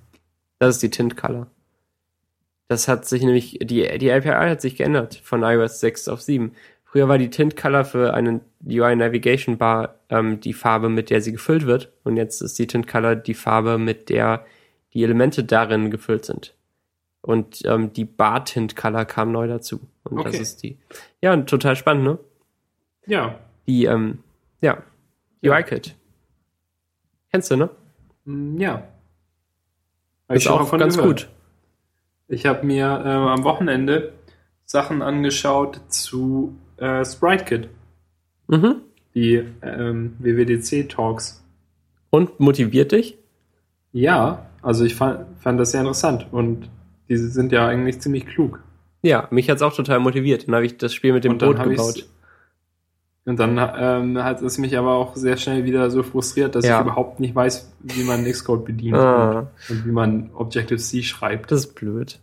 Das 0.59 0.77
ist 0.77 0.83
die 0.83 0.91
Tint-Color. 0.91 1.47
Das 2.69 2.87
hat 2.87 3.07
sich 3.07 3.23
nämlich, 3.23 3.59
die, 3.63 3.99
die 3.99 4.13
API 4.13 4.29
hat 4.51 4.61
sich 4.61 4.77
geändert 4.77 5.17
von 5.25 5.43
iOS 5.43 5.81
6 5.81 6.09
auf 6.09 6.21
7. 6.21 6.53
Früher 6.85 7.09
war 7.09 7.19
die 7.19 7.31
Tint-Color 7.31 7.85
für 7.85 8.15
einen 8.15 8.41
UI 8.67 8.95
Navigation 8.97 9.59
Bar 9.59 9.95
ähm, 10.11 10.41
die 10.41 10.53
Farbe, 10.53 10.89
mit 10.89 11.11
der 11.11 11.21
sie 11.23 11.33
gefüllt 11.33 11.67
wird. 11.67 11.93
Und 12.05 12.17
jetzt 12.17 12.41
ist 12.41 12.59
die 12.59 12.67
Tint-Color 12.67 13.17
die 13.17 13.35
Farbe, 13.35 13.79
mit 13.79 14.09
der 14.11 14.45
die 14.95 15.03
Elemente 15.03 15.45
darin 15.45 15.91
gefüllt 15.91 16.25
sind. 16.25 16.55
Und 17.21 17.63
ähm, 17.67 17.93
die 17.93 18.05
Bar-Tint-Color 18.05 19.05
kam 19.05 19.33
neu 19.33 19.49
dazu. 19.49 19.81
Und 20.05 20.19
das 20.25 20.35
Okay. 20.35 20.43
ist 20.43 20.63
die. 20.63 20.79
Ja, 21.21 21.37
total 21.37 21.77
spannend, 21.77 22.05
ne? 22.05 22.19
Ja. 23.07 23.39
Die, 23.67 23.85
ähm, 23.85 24.19
ja, 24.63 24.83
UI-Kit. 25.45 25.95
Kennst 27.31 27.51
du, 27.51 27.57
ne? 27.57 27.71
Mm, 28.25 28.59
Ja. 28.59 28.89
Ist 30.31 30.47
auch 30.49 30.67
von 30.69 30.79
ganz 30.79 30.97
gehört. 30.97 31.27
gut. 31.27 31.29
Ich 32.29 32.47
habe 32.47 32.65
mir 32.67 32.85
äh, 32.85 33.09
am 33.09 33.45
Wochenende 33.45 34.13
Sachen 34.65 35.03
angeschaut 35.03 35.81
zu 35.89 36.57
äh, 36.77 37.05
SpriteKit, 37.05 37.69
Mhm. 38.49 38.77
die 39.15 39.43
ähm, 39.63 40.17
WWDC-Talks. 40.19 41.43
Und 42.11 42.41
motiviert 42.41 42.93
dich? 42.93 43.19
Ja, 43.93 44.47
also 44.63 44.85
ich 44.85 44.95
fand, 44.95 45.27
fand 45.41 45.59
das 45.61 45.73
sehr 45.73 45.81
interessant 45.81 46.27
und 46.31 46.71
die 47.09 47.17
sind 47.17 47.53
ja 47.53 47.67
eigentlich 47.67 48.01
ziemlich 48.01 48.27
klug. 48.27 48.61
Ja, 49.03 49.29
mich 49.31 49.49
hat's 49.49 49.63
auch 49.63 49.75
total 49.75 50.01
motiviert. 50.01 50.47
Dann 50.47 50.55
habe 50.55 50.67
ich 50.67 50.77
das 50.77 50.93
Spiel 50.95 51.13
mit 51.13 51.25
dem 51.25 51.39
Boot 51.39 51.63
gebaut. 51.63 52.07
Und 53.29 53.39
dann 53.39 53.59
ähm, 53.79 54.25
hat 54.25 54.41
es 54.41 54.57
mich 54.57 54.79
aber 54.79 54.95
auch 54.95 55.15
sehr 55.15 55.37
schnell 55.37 55.67
wieder 55.67 55.91
so 55.91 56.03
frustriert, 56.03 56.55
dass 56.55 56.65
Ja. 56.65 56.79
ich 56.81 56.87
überhaupt 56.87 57.21
nicht 57.21 57.35
weiß, 57.35 57.71
wie 57.81 58.03
man 58.05 58.25
Xcode 58.25 58.65
bedient 58.65 58.97
Ah. 58.97 59.41
und, 59.69 59.77
und 59.77 59.85
wie 59.87 59.91
man 59.93 60.31
Objective-C 60.33 61.03
schreibt. 61.03 61.51
Das 61.53 61.61
ist 61.67 61.75
blöd. 61.75 62.21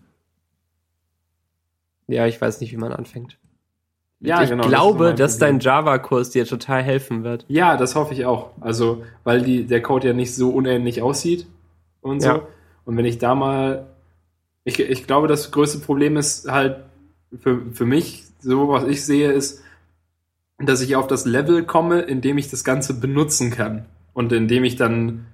Ja, 2.07 2.25
ich 2.25 2.41
weiß 2.41 2.59
nicht, 2.59 2.71
wie 2.71 2.77
man 2.77 2.91
anfängt. 2.91 3.37
Ja, 4.19 4.41
ich 4.41 4.49
genau, 4.49 4.63
das 4.63 4.71
glaube, 4.71 5.03
mein 5.09 5.15
dass 5.15 5.37
dein 5.37 5.59
Java-Kurs 5.59 6.31
dir 6.31 6.45
total 6.47 6.81
helfen 6.81 7.23
wird. 7.23 7.45
Ja, 7.49 7.77
das 7.77 7.93
hoffe 7.93 8.13
ich 8.15 8.25
auch. 8.25 8.51
Also, 8.59 9.03
weil 9.23 9.41
die, 9.43 9.65
der 9.67 9.83
Code 9.83 10.07
ja 10.07 10.13
nicht 10.13 10.33
so 10.33 10.49
unähnlich 10.49 11.03
aussieht 11.03 11.45
und 12.01 12.21
so. 12.21 12.29
Ja. 12.29 12.41
Und 12.85 12.97
wenn 12.97 13.05
ich 13.05 13.19
da 13.19 13.35
mal. 13.35 13.85
Ich, 14.63 14.79
ich 14.79 15.05
glaube, 15.05 15.27
das 15.27 15.51
größte 15.51 15.77
Problem 15.77 16.17
ist 16.17 16.49
halt 16.49 16.77
für, 17.39 17.61
für 17.73 17.85
mich, 17.85 18.23
so 18.39 18.69
was 18.69 18.85
ich 18.85 19.05
sehe, 19.05 19.31
ist, 19.31 19.61
dass 20.57 20.81
ich 20.81 20.95
auf 20.95 21.07
das 21.07 21.25
Level 21.25 21.63
komme, 21.63 22.01
in 22.01 22.21
dem 22.21 22.37
ich 22.37 22.49
das 22.49 22.63
Ganze 22.63 22.99
benutzen 22.99 23.51
kann. 23.51 23.85
Und 24.13 24.31
in 24.31 24.47
dem 24.47 24.63
ich 24.63 24.75
dann 24.77 25.25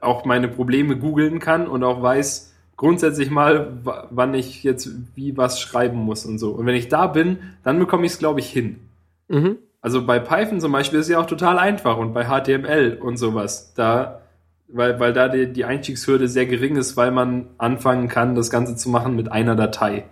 auch 0.00 0.24
meine 0.24 0.48
Probleme 0.48 0.96
googeln 0.96 1.40
kann 1.40 1.66
und 1.66 1.82
auch 1.84 2.02
weiß 2.02 2.54
grundsätzlich 2.76 3.30
mal, 3.30 3.84
wa- 3.84 4.06
wann 4.10 4.32
ich 4.34 4.62
jetzt 4.62 4.90
wie 5.14 5.36
was 5.36 5.60
schreiben 5.60 5.98
muss 5.98 6.24
und 6.24 6.38
so. 6.38 6.52
Und 6.52 6.64
wenn 6.66 6.74
ich 6.76 6.88
da 6.88 7.06
bin, 7.08 7.38
dann 7.62 7.78
bekomme 7.78 8.06
ich 8.06 8.12
es, 8.12 8.18
glaube 8.18 8.40
ich, 8.40 8.48
hin. 8.50 8.80
Mhm. 9.28 9.58
Also 9.82 10.06
bei 10.06 10.18
Python 10.18 10.60
zum 10.60 10.72
Beispiel 10.72 10.98
ist 11.00 11.06
es 11.06 11.12
ja 11.12 11.18
auch 11.18 11.26
total 11.26 11.58
einfach 11.58 11.96
und 11.98 12.12
bei 12.14 12.24
HTML 12.26 12.98
und 13.02 13.16
sowas. 13.16 13.74
Da, 13.74 14.20
weil, 14.68 15.00
weil 15.00 15.12
da 15.12 15.28
die, 15.28 15.52
die 15.52 15.64
Einstiegshürde 15.64 16.28
sehr 16.28 16.46
gering 16.46 16.76
ist, 16.76 16.96
weil 16.96 17.10
man 17.10 17.46
anfangen 17.58 18.08
kann, 18.08 18.34
das 18.34 18.50
Ganze 18.50 18.76
zu 18.76 18.88
machen 18.88 19.16
mit 19.16 19.30
einer 19.32 19.56
Datei 19.56 20.04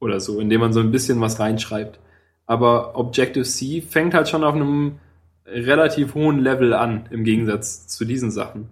oder 0.00 0.18
so, 0.20 0.40
indem 0.40 0.60
man 0.60 0.72
so 0.72 0.80
ein 0.80 0.90
bisschen 0.90 1.20
was 1.20 1.38
reinschreibt. 1.38 2.00
Aber 2.48 2.96
Objective-C 2.96 3.82
fängt 3.82 4.14
halt 4.14 4.28
schon 4.28 4.42
auf 4.42 4.54
einem 4.54 4.98
relativ 5.46 6.14
hohen 6.14 6.38
Level 6.40 6.72
an, 6.72 7.06
im 7.10 7.22
Gegensatz 7.22 7.86
zu 7.86 8.04
diesen 8.06 8.30
Sachen. 8.30 8.70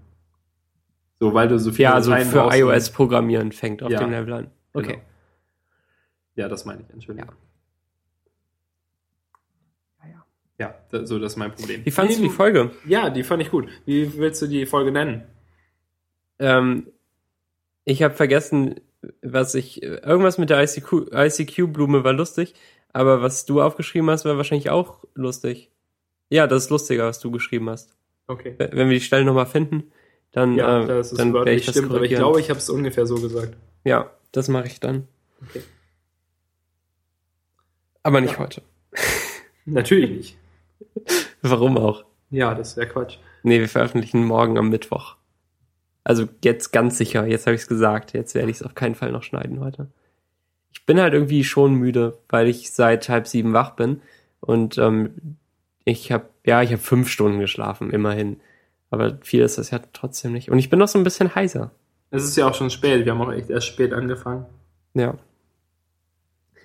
So, 1.21 1.35
weil 1.35 1.47
du 1.49 1.59
so 1.59 1.71
viel 1.73 1.83
Ja, 1.85 1.92
also 1.95 2.14
für 2.16 2.25
brauchst 2.33 2.59
iOS 2.59 2.90
programmieren 2.90 3.52
fängt 3.52 3.83
auf 3.83 3.90
Ja. 3.90 4.00
dem 4.00 4.11
Level 4.11 4.33
an. 4.33 4.50
Okay. 4.73 4.92
Genau. 4.95 5.02
Ja, 6.37 6.49
das 6.49 6.64
meine 6.64 6.83
ich, 6.83 6.90
Entschuldigung. 6.92 7.33
Ja, 10.59 10.75
da, 10.90 11.04
so, 11.04 11.18
das 11.18 11.33
ist 11.33 11.37
mein 11.37 11.52
Problem. 11.52 11.85
Wie 11.85 11.90
fandest 11.90 12.18
du 12.18 12.23
die 12.25 12.30
Folge? 12.30 12.71
Ja, 12.87 13.11
die 13.11 13.25
fand 13.25 13.42
ich 13.42 13.50
gut. 13.50 13.68
Wie 13.85 14.16
willst 14.16 14.40
du 14.40 14.47
die 14.47 14.64
Folge 14.64 14.90
nennen? 14.90 15.23
Ähm, 16.38 16.87
ich 17.85 18.02
habe 18.02 18.14
vergessen, 18.14 18.76
was 19.21 19.54
ich. 19.54 19.83
Irgendwas 19.83 20.38
mit 20.38 20.49
der 20.49 20.62
ICQ, 20.62 21.12
ICQ-Blume 21.12 22.04
war 22.04 22.14
lustig, 22.14 22.54
aber 22.93 23.23
was 23.23 23.47
du 23.47 23.61
aufgeschrieben 23.62 24.09
hast, 24.11 24.25
war 24.25 24.37
wahrscheinlich 24.37 24.71
auch 24.71 25.05
lustig. 25.14 25.71
Ja, 26.28 26.47
das 26.47 26.64
ist 26.64 26.71
lustiger, 26.71 27.07
was 27.07 27.21
du 27.21 27.31
geschrieben 27.31 27.69
hast. 27.71 27.97
Okay. 28.26 28.55
Wenn 28.59 28.88
wir 28.88 28.99
die 28.99 29.00
Stelle 29.05 29.25
nochmal 29.25 29.47
finden, 29.47 29.93
dann, 30.33 30.57
Ja, 30.57 30.83
äh, 30.83 30.87
das 30.87 31.12
ist 31.12 31.19
dann 31.19 31.33
werde 31.33 31.52
ich 31.52 31.66
das 31.66 31.75
stimmt, 31.76 31.93
aber 31.93 32.02
ich 32.05 32.14
glaube, 32.14 32.40
ich 32.40 32.50
habe 32.50 32.59
es 32.59 32.69
ungefähr 32.69 33.07
so 33.07 33.14
gesagt. 33.16 33.57
Ja, 33.85 34.11
das 34.33 34.49
mache 34.49 34.66
ich 34.66 34.81
dann. 34.81 35.07
Okay. 35.49 35.62
Aber 38.02 38.21
nicht 38.21 38.35
Ja. 38.35 38.38
heute. 38.40 38.62
Natürlich 39.64 40.11
nicht. 40.11 40.38
Warum 41.43 41.76
auch? 41.78 42.05
Ja, 42.31 42.55
das 42.55 42.76
wäre 42.76 42.88
Quatsch. 42.88 43.19
Nee, 43.43 43.61
wir 43.61 43.69
veröffentlichen 43.69 44.25
morgen 44.25 44.59
am 44.59 44.69
Mittwoch. 44.71 45.16
Also 46.02 46.28
jetzt 46.45 46.73
ganz 46.73 46.99
sicher, 46.99 47.26
jetzt 47.26 47.47
habe 47.47 47.55
ich 47.55 47.62
es 47.62 47.69
gesagt. 47.69 48.12
Jetzt 48.12 48.35
werde 48.35 48.50
ich 48.50 48.57
es 48.57 48.62
auf 48.62 48.75
keinen 48.75 48.95
Fall 48.95 49.12
noch 49.12 49.23
schneiden 49.23 49.61
heute. 49.61 49.90
Ich 50.78 50.85
bin 50.85 51.00
halt 51.00 51.14
irgendwie 51.14 51.42
schon 51.42 51.75
müde, 51.75 52.18
weil 52.28 52.49
ich 52.49 52.71
seit 52.71 53.09
halb 53.09 53.26
sieben 53.26 53.54
wach 53.54 53.71
bin. 53.76 54.02
Und 54.40 54.76
ähm, 54.76 55.14
ich 55.87 56.12
habe, 56.12 56.28
ja, 56.45 56.61
ich 56.62 56.71
habe 56.71 56.83
fünf 56.83 57.09
Stunden 57.09 57.40
geschlafen, 57.40 57.90
immerhin. 57.90 58.40
Aber 58.90 59.16
viel 59.23 59.40
ist 59.40 59.56
das 59.56 59.71
ja 59.71 59.80
trotzdem 59.95 60.33
nicht. 60.33 60.50
Und 60.50 60.59
ich 60.59 60.68
bin 60.68 60.78
noch 60.78 60.87
so 60.88 60.99
ein 60.99 61.02
bisschen 61.04 61.35
heiser. 61.35 61.71
Es 62.11 62.25
ist 62.25 62.37
ja 62.37 62.47
auch 62.47 62.54
schon 62.54 62.68
spät. 62.68 63.06
Wir 63.06 63.12
haben 63.12 63.23
auch 63.23 63.33
echt 63.33 63.49
erst 63.49 63.68
spät 63.68 63.95
angefangen. 63.95 64.45
Ja, 64.92 65.16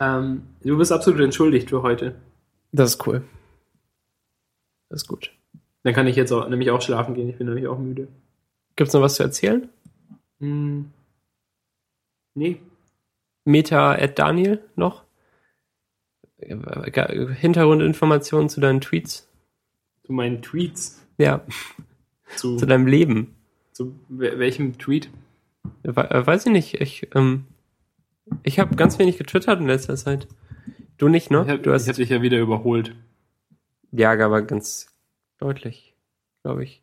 Ähm, 0.01 0.43
du 0.61 0.77
bist 0.77 0.91
absolut 0.91 1.21
entschuldigt 1.21 1.69
für 1.69 1.81
heute. 1.81 2.15
das 2.73 2.91
ist 2.95 3.07
cool. 3.07 3.23
Das 4.89 5.03
ist 5.03 5.07
gut. 5.07 5.31
Dann 5.83 5.93
kann 5.93 6.07
ich 6.07 6.17
jetzt 6.17 6.31
auch, 6.33 6.47
nämlich 6.49 6.69
auch 6.69 6.81
schlafen 6.81 7.15
gehen. 7.15 7.29
Ich 7.29 7.37
bin 7.37 7.47
nämlich 7.47 7.67
auch 7.67 7.77
müde. 7.79 8.07
Gibt's 8.75 8.93
noch 8.93 9.01
was 9.01 9.15
zu 9.15 9.23
erzählen? 9.23 9.69
Hm. 10.41 10.91
Nee. 12.35 12.59
Meta 13.45 13.93
at 13.93 14.19
Daniel 14.19 14.63
noch? 14.75 15.03
Hintergrundinformationen 16.39 18.49
zu 18.49 18.61
deinen 18.61 18.81
Tweets? 18.81 19.27
Zu 20.05 20.13
meinen 20.13 20.41
Tweets. 20.41 21.05
Ja, 21.17 21.41
Zu, 22.35 22.57
zu 22.57 22.65
deinem 22.65 22.87
Leben. 22.87 23.35
zu 23.73 23.95
wel- 24.09 24.39
welchem 24.39 24.77
Tweet? 24.77 25.09
We 25.83 26.09
äh, 26.09 26.25
weiß 26.25 26.45
ich 26.47 26.51
nicht. 26.51 26.81
Ich, 26.81 27.07
ähm, 27.15 27.45
ich 28.43 28.59
habe 28.59 28.75
ganz 28.75 28.97
wenig 28.97 29.17
getwittert 29.17 29.59
in 29.59 29.67
letzter 29.67 29.95
Zeit. 29.95 30.27
Du 30.97 31.09
nicht, 31.09 31.29
ne? 31.31 31.41
Ich 31.43 31.49
habe 31.49 31.59
du 31.59 31.73
hast 31.73 31.87
hab 31.87 31.95
dich 31.95 32.09
ja 32.09 32.21
wieder 32.21 32.39
überholt. 32.39 32.95
ja, 33.91 34.11
aber 34.11 34.41
ganz 34.43 34.87
deutlich, 35.37 35.93
glaube 36.43 36.63
ich. 36.63 36.81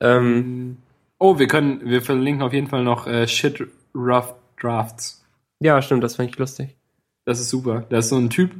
Ähm, 0.00 0.78
Oh, 1.22 1.38
wir 1.38 1.48
können, 1.48 1.84
wir 1.84 2.00
verlinken 2.00 2.42
auf 2.42 2.54
jeden 2.54 2.68
Fall 2.68 2.82
noch 2.82 3.06
äh, 3.06 3.28
Shit 3.28 3.62
Rough 3.94 4.34
Drafts. 4.58 5.19
Ja, 5.60 5.80
stimmt, 5.82 6.02
das 6.02 6.16
fand 6.16 6.30
ich 6.30 6.38
lustig. 6.38 6.76
Das 7.24 7.40
ist 7.40 7.50
super. 7.50 7.84
Da 7.88 7.98
ist 7.98 8.08
so 8.08 8.16
ein 8.16 8.30
Typ, 8.30 8.52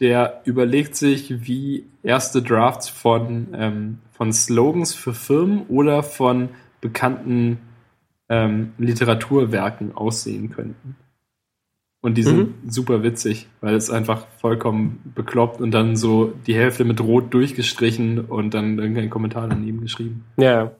der 0.00 0.42
überlegt 0.44 0.96
sich, 0.96 1.46
wie 1.46 1.86
erste 2.02 2.42
Drafts 2.42 2.88
von, 2.88 3.48
ähm, 3.54 3.98
von 4.10 4.32
Slogans 4.32 4.94
für 4.94 5.14
Firmen 5.14 5.66
oder 5.68 6.02
von 6.02 6.50
bekannten 6.80 7.58
ähm, 8.28 8.72
Literaturwerken 8.78 9.94
aussehen 9.94 10.50
könnten. 10.50 10.96
Und 12.04 12.18
die 12.18 12.24
sind 12.24 12.54
super 12.66 13.04
witzig, 13.04 13.48
weil 13.60 13.76
es 13.76 13.88
einfach 13.88 14.26
vollkommen 14.40 15.12
bekloppt 15.14 15.60
und 15.60 15.70
dann 15.70 15.94
so 15.94 16.32
die 16.48 16.56
Hälfte 16.56 16.84
mit 16.84 17.00
Rot 17.00 17.32
durchgestrichen 17.32 18.18
und 18.18 18.54
dann 18.54 18.80
irgendein 18.80 19.08
Kommentar 19.08 19.46
daneben 19.46 19.80
geschrieben. 19.80 20.24
Ja, 20.36 20.64
ja. 20.64 20.72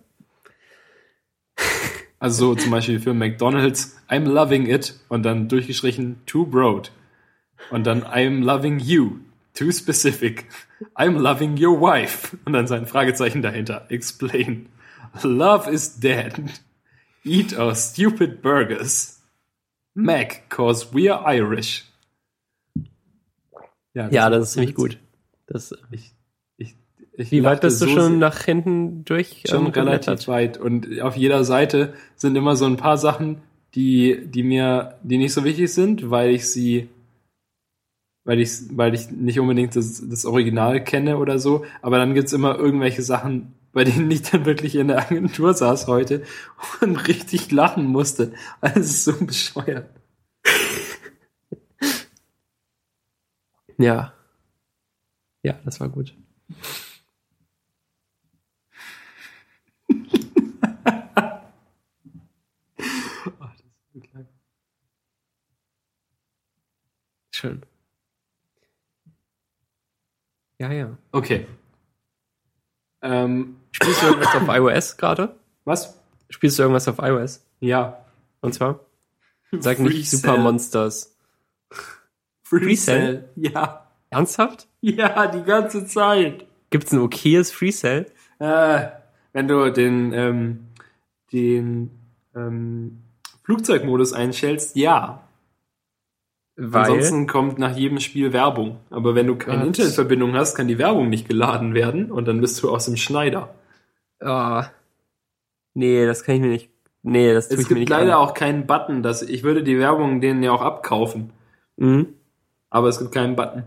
Also 2.23 2.51
so 2.51 2.55
zum 2.55 2.71
Beispiel 2.71 3.01
für 3.01 3.15
McDonald's, 3.15 3.97
I'm 4.09 4.29
loving 4.29 4.69
it 4.69 4.95
und 5.09 5.25
dann 5.25 5.49
durchgestrichen 5.49 6.25
too 6.25 6.47
broad. 6.47 6.93
Und 7.73 7.85
dann 7.85 8.05
I'm 8.05 8.45
loving 8.45 8.79
you, 8.79 9.19
too 9.55 9.73
specific. 9.73 10.47
I'm 10.95 11.19
loving 11.19 11.61
your 11.61 11.81
wife. 11.81 12.39
Und 12.45 12.53
dann 12.53 12.69
sein 12.69 12.87
Fragezeichen 12.87 13.43
dahinter. 13.43 13.87
Explain. 13.89 14.69
Love 15.25 15.69
is 15.69 15.99
dead. 15.99 16.41
Eat 17.25 17.59
our 17.59 17.75
stupid 17.75 18.41
burgers. 18.41 19.21
Mac, 19.95 20.49
cause 20.49 20.95
we 20.95 21.13
are 21.13 21.25
Irish. 21.37 21.85
Ja, 23.95 24.31
das 24.31 24.45
ist 24.45 24.53
ziemlich 24.53 24.77
gut. 24.77 24.97
Das, 25.49 25.75
Ich, 25.91 26.15
ich, 27.15 27.31
wie 27.31 27.45
weit 27.45 27.61
bist 27.61 27.81
du 27.83 27.87
so 27.87 27.93
schon 27.93 28.19
nach 28.19 28.43
hinten 28.43 29.05
durch? 29.05 29.43
schon 29.47 29.67
ähm, 29.67 29.73
relativ 29.73 30.29
weit 30.29 30.59
und 30.59 31.01
auf 31.01 31.17
jeder 31.17 31.45
Seite 31.45 31.95
sind 32.17 32.37
immer 32.37 32.57
so 32.57 32.65
ein 32.65 32.77
paar 32.77 32.97
Sachen, 32.97 33.43
die, 33.75 34.27
die 34.27 34.43
mir, 34.43 34.99
die 35.03 35.19
nicht 35.19 35.33
so 35.33 35.45
wichtig 35.45 35.73
sind, 35.73 36.11
weil 36.11 36.31
ich 36.31 36.49
sie, 36.49 36.89
weil 38.25 38.41
ich, 38.41 38.51
weil 38.71 38.95
ich 38.95 39.11
nicht 39.11 39.41
unbedingt 39.41 39.77
das, 39.77 40.03
das 40.09 40.25
Original 40.25 40.83
kenne 40.83 41.19
oder 41.19 41.39
so, 41.39 41.65
aber 41.81 41.99
dann 41.99 42.15
gibt's 42.15 42.33
immer 42.33 42.59
irgendwelche 42.59 43.03
Sachen, 43.03 43.55
bei 43.73 43.85
denen 43.85 44.11
ich 44.11 44.23
dann 44.23 44.45
wirklich 44.45 44.75
in 44.75 44.89
der 44.89 44.99
Agentur 44.99 45.55
saß 45.55 45.87
heute 45.87 46.23
und 46.81 46.97
richtig 47.09 47.51
lachen 47.51 47.87
musste. 47.87 48.33
Also 48.61 48.81
es 48.81 48.91
ist 48.91 49.05
so 49.05 49.25
bescheuert. 49.25 49.89
Ja. 53.79 54.13
Ja, 55.43 55.55
das 55.65 55.81
war 55.81 55.89
gut. 55.89 56.15
Schön. 67.43 67.63
Ja, 70.61 70.71
ja. 70.71 70.97
Okay. 71.11 71.49
Ähm, 73.03 73.57
Spielst 73.73 74.01
du 74.01 74.07
irgendwas 74.07 74.37
auf 74.37 74.47
iOS 74.47 74.97
gerade? 74.97 75.35
was? 75.65 76.01
Spielst 76.31 76.57
du 76.57 76.63
irgendwas 76.63 76.87
auf 76.87 76.99
iOS? 77.01 77.45
Ja. 77.59 78.05
Und 78.43 78.55
zwar? 78.55 78.79
Sag 79.51 79.81
nicht 79.81 80.09
Freecell. 80.09 80.21
Super 80.21 80.37
Monsters. 80.37 81.17
Freecell. 82.45 83.29
Ja. 83.35 83.91
Ernsthaft? 84.11 84.69
Ja, 84.81 85.27
die 85.27 85.43
ganze 85.43 85.85
Zeit. 85.85 86.47
Gibt's 86.71 86.93
ein 86.93 87.01
okayes 87.01 87.51
Freecell? 87.51 88.07
Äh, 88.39 88.87
wenn 89.33 89.49
du 89.49 89.73
den, 89.73 90.13
ähm, 90.13 90.69
den 91.33 91.91
ähm, 92.37 93.03
Flugzeugmodus 93.43 94.13
einstellst, 94.13 94.77
ja. 94.77 95.25
Weil. 96.65 96.83
Ansonsten 96.85 97.27
kommt 97.27 97.59
nach 97.59 97.77
jedem 97.77 97.99
Spiel 97.99 98.33
Werbung. 98.33 98.77
Aber 98.91 99.15
wenn 99.17 99.27
du 99.27 99.35
keine. 99.37 99.67
Internetverbindung 99.67 100.35
hast, 100.35 100.55
kann 100.55 100.69
die 100.69 100.79
Werbung 100.79 101.09
nicht 101.09 101.29
geladen 101.29 101.75
werden 101.75 102.13
und 102.13 102.29
dann 102.29 102.41
bist 102.41 102.63
du 102.63 102.71
aus 102.71 102.85
dem 102.85 102.97
Schneider. 102.97 103.53
Ah. 104.21 104.67
Nee, 105.75 106.07
das 106.07 106.23
kann 106.23 106.37
ich 106.37 106.41
mir 106.41 106.49
nicht. 106.49 106.71
Nee, 107.03 107.33
das 107.35 107.49
tue 107.49 107.57
Es 107.57 107.63
ich 107.63 107.67
mir 107.67 107.69
gibt 107.77 107.81
nicht 107.81 107.89
leider 107.89 108.17
an. 108.19 108.23
auch 108.29 108.35
keinen 108.35 108.67
Button, 108.69 109.03
dass 109.03 109.23
ich 109.23 109.43
würde 109.43 109.65
die 109.65 109.79
Werbung 109.79 110.21
denen 110.21 110.43
ja 110.45 110.53
auch 110.53 110.63
abkaufen, 110.63 111.31
Mhm. 111.79 112.09
aber 112.71 112.89
es 112.89 113.01
gibt 113.01 113.11
keinen 113.11 113.35
Button. 113.35 113.65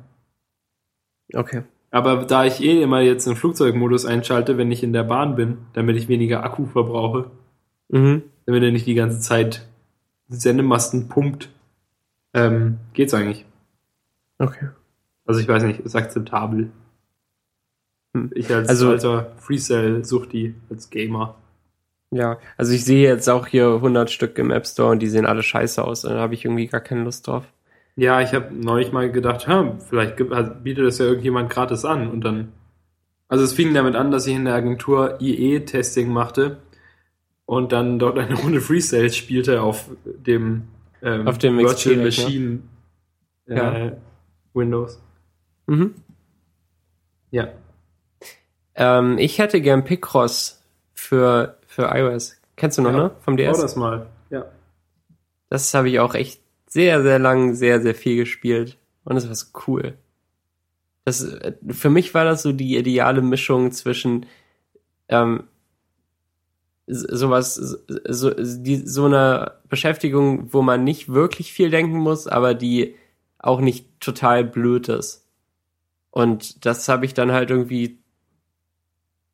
Okay. 1.34 1.64
Aber 1.92 2.24
da 2.26 2.46
ich 2.46 2.62
eh 2.64 2.82
immer 2.82 3.02
jetzt 3.02 3.28
den 3.28 3.36
Flugzeugmodus 3.36 4.06
einschalte, 4.06 4.58
wenn 4.58 4.72
ich 4.72 4.84
in 4.84 4.94
der 4.94 5.04
Bahn 5.04 5.36
bin, 5.36 5.58
damit 5.74 5.98
ich 5.98 6.08
weniger 6.08 6.44
Akku 6.44 6.66
verbrauche, 6.66 7.32
Mhm. 7.90 8.24
damit 8.46 8.64
er 8.64 8.72
nicht 8.72 8.88
die 8.88 8.96
ganze 8.96 9.20
Zeit 9.20 9.68
Sendemasten 10.30 11.10
pumpt, 11.10 11.50
ähm, 12.36 12.78
geht's 12.94 13.14
eigentlich. 13.16 13.46
Okay. 14.38 14.68
Also 15.26 15.40
ich 15.42 15.48
weiß 15.48 15.64
nicht, 15.64 15.80
ist 15.80 15.96
akzeptabel. 15.96 16.70
Hm. 18.14 18.32
Ich 18.36 18.54
als 18.54 18.70
Also- 18.70 18.90
alter 18.92 19.32
Freecell-Suchti, 19.38 20.54
als 20.70 20.90
Gamer. 20.90 21.36
Ja, 22.12 22.38
also 22.56 22.72
ich 22.74 22.86
sehe 22.86 23.08
jetzt 23.10 23.28
auch 23.30 23.48
hier 23.48 23.82
100 23.82 24.10
Stück 24.12 24.38
im 24.38 24.52
App 24.52 24.68
Store 24.68 24.92
und 24.92 25.00
die 25.00 25.08
sehen 25.08 25.26
alle 25.26 25.42
scheiße 25.44 25.84
aus. 25.84 26.04
Da 26.04 26.12
habe 26.20 26.34
ich 26.36 26.46
irgendwie 26.46 26.68
gar 26.68 26.80
keine 26.82 27.04
Lust 27.04 27.28
drauf. 27.28 27.44
Ja, 27.98 28.22
ich 28.22 28.34
habe 28.34 28.54
neulich 28.54 28.92
mal 28.92 29.12
gedacht, 29.12 29.48
ha, 29.48 29.76
vielleicht 29.90 30.18
gibt, 30.18 30.32
also 30.32 30.52
bietet 30.54 30.86
das 30.86 30.98
ja 31.00 31.06
irgendjemand 31.06 31.50
gratis 31.50 31.84
an 31.86 32.10
und 32.10 32.22
dann. 32.22 32.52
Also 33.28 33.44
es 33.44 33.54
fing 33.54 33.74
damit 33.74 33.96
an, 33.96 34.12
dass 34.12 34.28
ich 34.28 34.36
in 34.36 34.46
der 34.46 34.54
Agentur 34.54 35.18
IE-Testing 35.20 36.10
machte 36.10 36.58
und 37.46 37.72
dann 37.72 37.98
dort 38.00 38.20
eine 38.20 38.36
Runde 38.36 38.62
Freecell 38.62 39.12
spielte 39.12 39.62
auf 39.62 39.90
dem, 40.06 40.64
ähm, 41.06 41.28
Auf 41.28 41.38
dem 41.38 41.58
Virtual 41.58 41.96
XP-Rechner. 41.96 42.24
Machine 42.26 42.60
äh, 43.48 43.56
Ja. 43.56 43.92
Windows. 44.54 45.00
Mhm. 45.68 45.96
Ja. 47.32 47.50
Ähm, 48.76 49.18
ich 49.18 49.40
hätte 49.40 49.62
gern 49.62 49.84
Picross 49.84 50.62
für, 50.94 51.58
für 51.68 51.84
iOS. 51.96 52.36
Kennst 52.56 52.78
du 52.78 52.82
noch, 52.82 52.92
Ja. 52.92 52.98
ne? 52.98 53.12
Vom 53.22 53.38
DS? 53.38 53.56
Schau 53.56 53.62
das 53.62 53.76
mal. 53.76 54.08
Ja. 54.30 54.46
Das 55.50 55.74
habe 55.74 55.90
ich 55.90 56.00
auch 56.00 56.16
echt 56.16 56.42
sehr, 56.68 57.02
sehr 57.04 57.20
lang, 57.20 57.54
sehr, 57.56 57.82
sehr 57.82 57.96
viel 57.96 58.18
gespielt. 58.18 58.78
Und 59.04 59.16
es 59.18 59.28
war 59.28 59.36
so 59.36 59.48
cool. 59.68 59.98
Das, 61.06 61.24
äh, 61.24 61.54
für 61.70 61.90
mich 61.90 62.14
war 62.14 62.26
das 62.26 62.42
so 62.42 62.52
die 62.52 62.76
ideale 62.78 63.22
Mischung 63.22 63.72
zwischen 63.72 64.26
ähm, 65.08 65.44
sowas, 66.88 67.56
so, 67.56 68.32
die, 68.32 68.78
so 68.78 69.06
einer 69.06 69.56
Beschäftigung, 69.70 70.54
wo 70.54 70.62
man 70.62 70.84
nicht 70.84 71.10
wirklich 71.10 71.52
viel 71.52 71.70
denken 71.70 71.98
muss, 71.98 72.28
aber 72.28 72.54
die 72.54 72.96
auch 73.40 73.62
nicht 73.62 74.00
total 74.00 74.44
blöd 74.44 74.90
ist. 74.90 75.26
Und 76.12 76.66
das 76.66 76.88
habe 76.88 77.06
ich 77.06 77.14
dann 77.14 77.32
halt 77.32 77.50
irgendwie, 77.50 77.98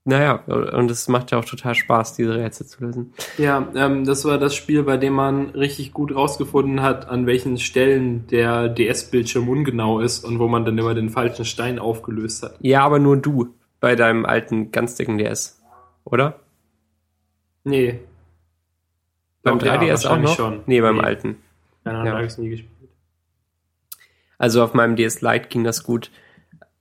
naja, 0.03 0.43
und 0.47 0.89
es 0.89 1.07
macht 1.07 1.31
ja 1.31 1.37
auch 1.37 1.45
total 1.45 1.75
Spaß, 1.75 2.15
diese 2.15 2.35
Rätsel 2.35 2.65
zu 2.65 2.83
lösen. 2.83 3.13
Ja, 3.37 3.67
ähm, 3.75 4.03
das 4.03 4.25
war 4.25 4.37
das 4.37 4.55
Spiel, 4.55 4.83
bei 4.83 4.97
dem 4.97 5.13
man 5.13 5.51
richtig 5.51 5.93
gut 5.93 6.15
rausgefunden 6.15 6.81
hat, 6.81 7.07
an 7.07 7.27
welchen 7.27 7.59
Stellen 7.59 8.25
der 8.27 8.67
DS-Bildschirm 8.67 9.47
ungenau 9.47 9.99
ist 9.99 10.25
und 10.25 10.39
wo 10.39 10.47
man 10.47 10.65
dann 10.65 10.77
immer 10.77 10.95
den 10.95 11.09
falschen 11.09 11.45
Stein 11.45 11.77
aufgelöst 11.77 12.43
hat. 12.43 12.55
Ja, 12.61 12.83
aber 12.83 12.97
nur 12.97 13.17
du 13.17 13.53
bei 13.79 13.95
deinem 13.95 14.25
alten, 14.25 14.71
ganz 14.71 14.95
dicken 14.95 15.17
DS, 15.19 15.61
oder? 16.03 16.40
Nee. 17.63 17.99
Beim 19.43 19.59
Doch, 19.59 19.65
ja, 19.65 19.75
3DS 19.75 20.05
auch 20.05 20.11
wahrscheinlich 20.11 20.29
noch? 20.29 20.35
schon. 20.37 20.63
Nee, 20.65 20.81
beim 20.81 20.97
Nee. 20.97 21.03
alten. 21.03 21.37
Keine 21.83 21.97
Ahnung, 21.97 22.07
Ja. 22.07 22.17
habe 22.17 22.25
ich 22.27 22.37
nie 22.37 22.49
gespielt. 22.49 22.71
Also 24.37 24.63
auf 24.63 24.73
meinem 24.73 24.95
DS 24.95 25.21
Lite 25.21 25.47
ging 25.49 25.63
das 25.63 25.83
gut. 25.83 26.11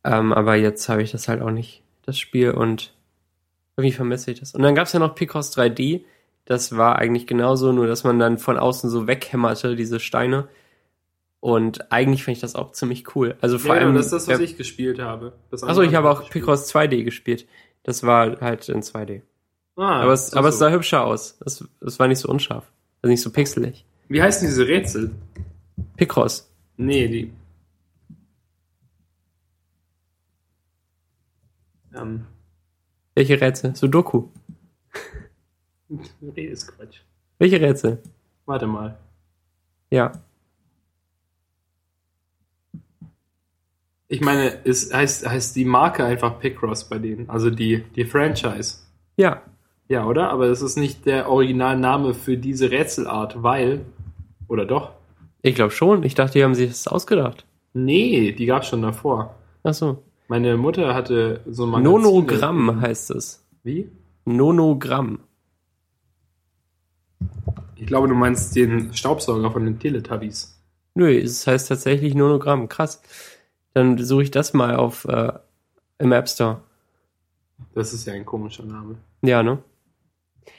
Ähm, 0.04 0.32
aber 0.32 0.54
jetzt 0.56 0.88
habe 0.88 1.02
ich 1.02 1.10
das 1.12 1.28
halt 1.28 1.42
auch 1.42 1.50
nicht, 1.50 1.82
das 2.06 2.18
Spiel, 2.18 2.52
und 2.52 2.94
irgendwie 3.76 3.92
vermisse 3.94 4.30
ich 4.30 4.40
das. 4.40 4.54
Und 4.54 4.62
dann 4.62 4.74
gab's 4.74 4.92
ja 4.92 4.98
noch 4.98 5.14
Picross 5.14 5.56
3D. 5.56 6.04
Das 6.46 6.76
war 6.76 6.96
eigentlich 6.96 7.26
genauso, 7.26 7.72
nur 7.72 7.86
dass 7.86 8.02
man 8.04 8.18
dann 8.18 8.38
von 8.38 8.56
außen 8.58 8.88
so 8.90 9.06
weghämmerte, 9.06 9.76
diese 9.76 10.00
Steine. 10.00 10.48
Und 11.38 11.90
eigentlich 11.92 12.24
finde 12.24 12.36
ich 12.36 12.40
das 12.40 12.54
auch 12.56 12.72
ziemlich 12.72 13.14
cool. 13.14 13.36
Also 13.40 13.58
vor 13.58 13.74
ja, 13.76 13.82
allem. 13.82 13.94
das 13.94 14.06
ist 14.06 14.12
das, 14.12 14.28
was 14.28 14.40
äh, 14.40 14.44
ich 14.44 14.56
gespielt 14.56 14.98
habe. 14.98 15.34
Achso, 15.50 15.82
ich 15.82 15.94
habe 15.94 16.08
hab 16.08 16.16
auch 16.16 16.20
gespielt. 16.20 16.44
Picross 16.44 16.74
2D 16.74 17.04
gespielt. 17.04 17.46
Das 17.82 18.02
war 18.04 18.40
halt 18.40 18.68
in 18.68 18.82
2D. 18.82 19.22
Ah, 19.80 20.02
aber 20.02 20.12
es, 20.12 20.28
so, 20.28 20.36
aber 20.36 20.48
es 20.48 20.56
so. 20.56 20.58
sah 20.58 20.70
hübscher 20.70 21.04
aus. 21.04 21.38
Es, 21.46 21.66
es 21.80 21.98
war 21.98 22.06
nicht 22.06 22.18
so 22.18 22.28
unscharf. 22.28 22.70
Also 23.00 23.10
nicht 23.10 23.22
so 23.22 23.30
pixelig. 23.30 23.86
Wie 24.08 24.20
heißen 24.20 24.46
diese 24.46 24.68
Rätsel? 24.68 25.10
Picross. 25.96 26.52
Nee, 26.76 27.08
die. 27.08 27.32
Ähm, 31.94 32.26
Welche 33.14 33.40
Rätsel? 33.40 33.74
Sudoku. 33.74 34.28
nee, 36.20 36.44
ist 36.44 36.68
Quatsch. 36.68 36.98
Welche 37.38 37.58
Rätsel? 37.58 38.02
Warte 38.44 38.66
mal. 38.66 38.98
Ja. 39.90 40.12
Ich 44.08 44.20
meine, 44.20 44.62
es 44.66 44.92
heißt, 44.92 45.26
heißt 45.26 45.56
die 45.56 45.64
Marke 45.64 46.04
einfach 46.04 46.38
Picross 46.38 46.86
bei 46.86 46.98
denen, 46.98 47.30
also 47.30 47.48
die, 47.48 47.82
die 47.96 48.04
Franchise. 48.04 48.80
Ja. 49.16 49.42
Ja, 49.90 50.06
oder? 50.06 50.30
Aber 50.30 50.46
das 50.46 50.62
ist 50.62 50.76
nicht 50.76 51.04
der 51.04 51.28
Originalname 51.28 52.14
für 52.14 52.36
diese 52.36 52.70
Rätselart, 52.70 53.42
weil. 53.42 53.84
Oder 54.46 54.64
doch? 54.64 54.92
Ich 55.42 55.56
glaube 55.56 55.72
schon. 55.72 56.04
Ich 56.04 56.14
dachte, 56.14 56.34
die 56.38 56.44
haben 56.44 56.54
sich 56.54 56.68
das 56.68 56.86
ausgedacht. 56.86 57.44
Nee, 57.72 58.30
die 58.30 58.46
gab's 58.46 58.68
schon 58.68 58.82
davor. 58.82 59.34
Ach 59.64 59.74
so. 59.74 60.02
Meine 60.28 60.56
Mutter 60.56 60.94
hatte 60.94 61.40
so 61.46 61.64
ein 61.64 61.70
Magazin- 61.70 61.82
Nonogramm 61.92 62.80
heißt 62.80 63.10
es. 63.10 63.44
Wie? 63.64 63.90
Nonogramm. 64.24 65.18
Ich 67.74 67.86
glaube, 67.86 68.06
du 68.06 68.14
meinst 68.14 68.54
den 68.54 68.94
Staubsauger 68.94 69.50
von 69.50 69.64
den 69.64 69.80
Teletubbies. 69.80 70.56
Nö, 70.94 71.10
es 71.18 71.46
heißt 71.48 71.68
tatsächlich 71.68 72.14
Nonogramm. 72.14 72.68
Krass. 72.68 73.02
Dann 73.74 73.98
suche 73.98 74.22
ich 74.22 74.30
das 74.30 74.52
mal 74.52 74.76
auf 74.76 75.04
äh, 75.06 75.32
im 75.98 76.12
App 76.12 76.28
Store. 76.28 76.60
Das 77.74 77.92
ist 77.92 78.06
ja 78.06 78.12
ein 78.12 78.24
komischer 78.24 78.64
Name. 78.64 78.96
Ja, 79.22 79.42
ne? 79.42 79.58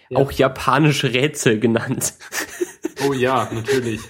Ja. 0.09 0.19
Auch 0.19 0.31
japanische 0.31 1.13
Rätsel 1.13 1.59
genannt. 1.59 2.13
Oh 3.07 3.13
ja, 3.13 3.49
natürlich. 3.53 4.01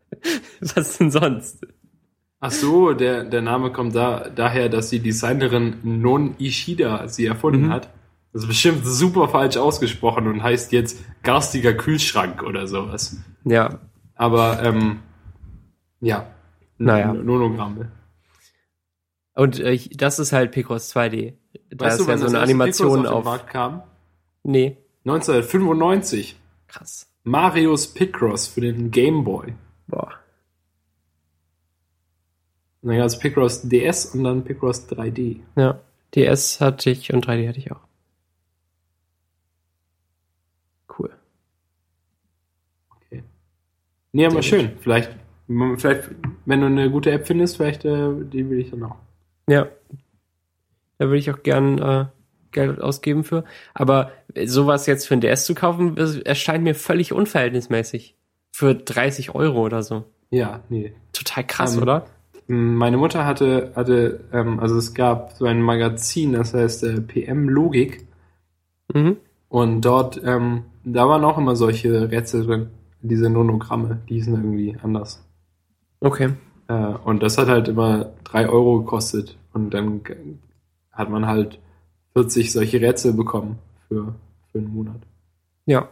Was 0.74 0.98
denn 0.98 1.10
sonst? 1.10 1.66
Ach 2.40 2.50
so, 2.50 2.92
der, 2.92 3.24
der 3.24 3.42
Name 3.42 3.72
kommt 3.72 3.94
da, 3.94 4.28
daher, 4.28 4.68
dass 4.68 4.90
die 4.90 5.00
Designerin 5.00 5.76
Non 5.82 6.34
Ishida 6.38 7.08
sie 7.08 7.26
erfunden 7.26 7.66
Mhm. 7.66 7.72
hat. 7.72 7.90
Das 8.32 8.42
ist 8.42 8.48
bestimmt 8.48 8.84
super 8.86 9.28
falsch 9.28 9.56
ausgesprochen 9.56 10.26
und 10.26 10.42
heißt 10.42 10.72
jetzt 10.72 10.98
garstiger 11.22 11.72
Kühlschrank 11.72 12.42
oder 12.42 12.66
sowas. 12.66 13.16
Ja, 13.44 13.78
Aber, 14.14 14.62
ähm, 14.62 15.00
ja. 16.00 16.26
Naja. 16.78 17.14
Nonogramme. 17.14 17.90
und 19.34 19.58
äh, 19.60 19.78
das 19.96 20.18
ist 20.18 20.32
halt 20.32 20.50
Picross 20.52 20.94
2D. 20.94 21.34
Da 21.70 21.86
Weißt 21.86 22.00
ist 22.00 22.06
du, 22.06 22.10
ja 22.10 22.18
so 22.18 22.24
das 22.24 22.34
eine 22.34 22.42
Animation 22.42 23.06
auf 23.06 23.24
Markt 23.24 23.48
kam? 23.48 23.82
Nee, 24.42 24.76
1995. 25.06 26.36
krass. 26.66 27.06
Marius 27.22 27.92
Picross 27.92 28.48
für 28.48 28.60
den 28.60 28.90
Game 28.90 29.24
Boy. 29.24 29.54
Boah. 29.86 30.12
Und 32.82 32.90
dann 32.90 32.98
gab 32.98 33.06
es 33.06 33.18
Picross 33.18 33.62
DS 33.68 34.06
und 34.14 34.24
dann 34.24 34.44
Picross 34.44 34.88
3D. 34.88 35.40
Ja, 35.56 35.80
DS 36.14 36.60
hatte 36.60 36.90
ich 36.90 37.12
und 37.12 37.26
3D 37.26 37.48
hatte 37.48 37.58
ich 37.58 37.72
auch. 37.72 37.80
Cool. 40.96 41.10
Okay. 42.96 43.22
Nee, 44.12 44.26
aber 44.26 44.42
schön. 44.42 44.76
Vielleicht, 44.78 45.10
vielleicht, 45.46 46.10
wenn 46.44 46.60
du 46.60 46.66
eine 46.66 46.90
gute 46.90 47.10
App 47.10 47.26
findest, 47.26 47.56
vielleicht 47.56 47.84
äh, 47.84 48.10
die 48.24 48.48
will 48.48 48.60
ich 48.60 48.70
dann 48.70 48.84
auch. 48.84 48.96
Ja. 49.48 49.68
Da 50.98 51.06
würde 51.06 51.18
ich 51.18 51.30
auch 51.30 51.42
gern 51.42 51.78
äh, 51.78 52.06
Geld 52.56 52.80
ausgeben 52.80 53.22
für. 53.22 53.44
Aber 53.74 54.10
sowas 54.46 54.86
jetzt 54.86 55.06
für 55.06 55.14
ein 55.14 55.20
DS 55.20 55.44
zu 55.44 55.54
kaufen, 55.54 55.96
erscheint 56.24 56.64
mir 56.64 56.74
völlig 56.74 57.12
unverhältnismäßig. 57.12 58.16
Für 58.50 58.74
30 58.74 59.34
Euro 59.34 59.64
oder 59.64 59.82
so. 59.82 60.04
Ja, 60.30 60.60
nee. 60.70 60.92
Total 61.12 61.44
krass, 61.44 61.76
Ähm, 61.76 61.82
oder? 61.82 62.06
Meine 62.48 62.96
Mutter 62.96 63.26
hatte, 63.26 63.72
hatte 63.74 64.20
ähm, 64.32 64.60
also 64.60 64.76
es 64.76 64.94
gab 64.94 65.32
so 65.32 65.44
ein 65.44 65.60
Magazin, 65.60 66.32
das 66.32 66.54
heißt 66.54 66.84
äh, 66.84 67.00
PM 67.00 67.48
Logik. 67.48 68.06
Mhm. 68.94 69.16
Und 69.48 69.82
dort, 69.82 70.20
ähm, 70.24 70.62
da 70.84 71.08
waren 71.08 71.24
auch 71.24 71.38
immer 71.38 71.54
solche 71.56 72.10
Rätsel 72.10 72.46
drin. 72.46 72.70
Diese 73.02 73.28
Nonogramme, 73.28 73.98
die 74.08 74.14
hießen 74.14 74.34
irgendwie 74.34 74.76
anders. 74.82 75.24
Okay. 76.00 76.30
Äh, 76.68 76.72
und 77.04 77.22
das 77.22 77.36
hat 77.36 77.48
halt 77.48 77.68
immer 77.68 78.12
drei 78.24 78.48
Euro 78.48 78.80
gekostet. 78.80 79.36
Und 79.52 79.70
dann 79.74 80.00
hat 80.92 81.10
man 81.10 81.26
halt 81.26 81.58
40 82.16 82.50
solche 82.50 82.80
Rätsel 82.80 83.12
bekommen 83.12 83.58
für, 83.88 84.14
für 84.50 84.58
einen 84.58 84.72
Monat. 84.72 85.02
Ja. 85.66 85.90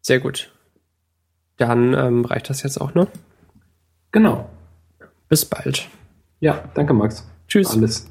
Sehr 0.00 0.18
gut. 0.18 0.50
Dann 1.58 1.92
ähm, 1.92 2.24
reicht 2.24 2.48
das 2.48 2.62
jetzt 2.62 2.80
auch, 2.80 2.94
ne? 2.94 3.06
Genau. 4.12 4.48
Bis 5.28 5.44
bald. 5.44 5.90
Ja, 6.40 6.64
danke 6.72 6.94
Max. 6.94 7.28
Tschüss. 7.48 7.68
Alles. 7.68 8.08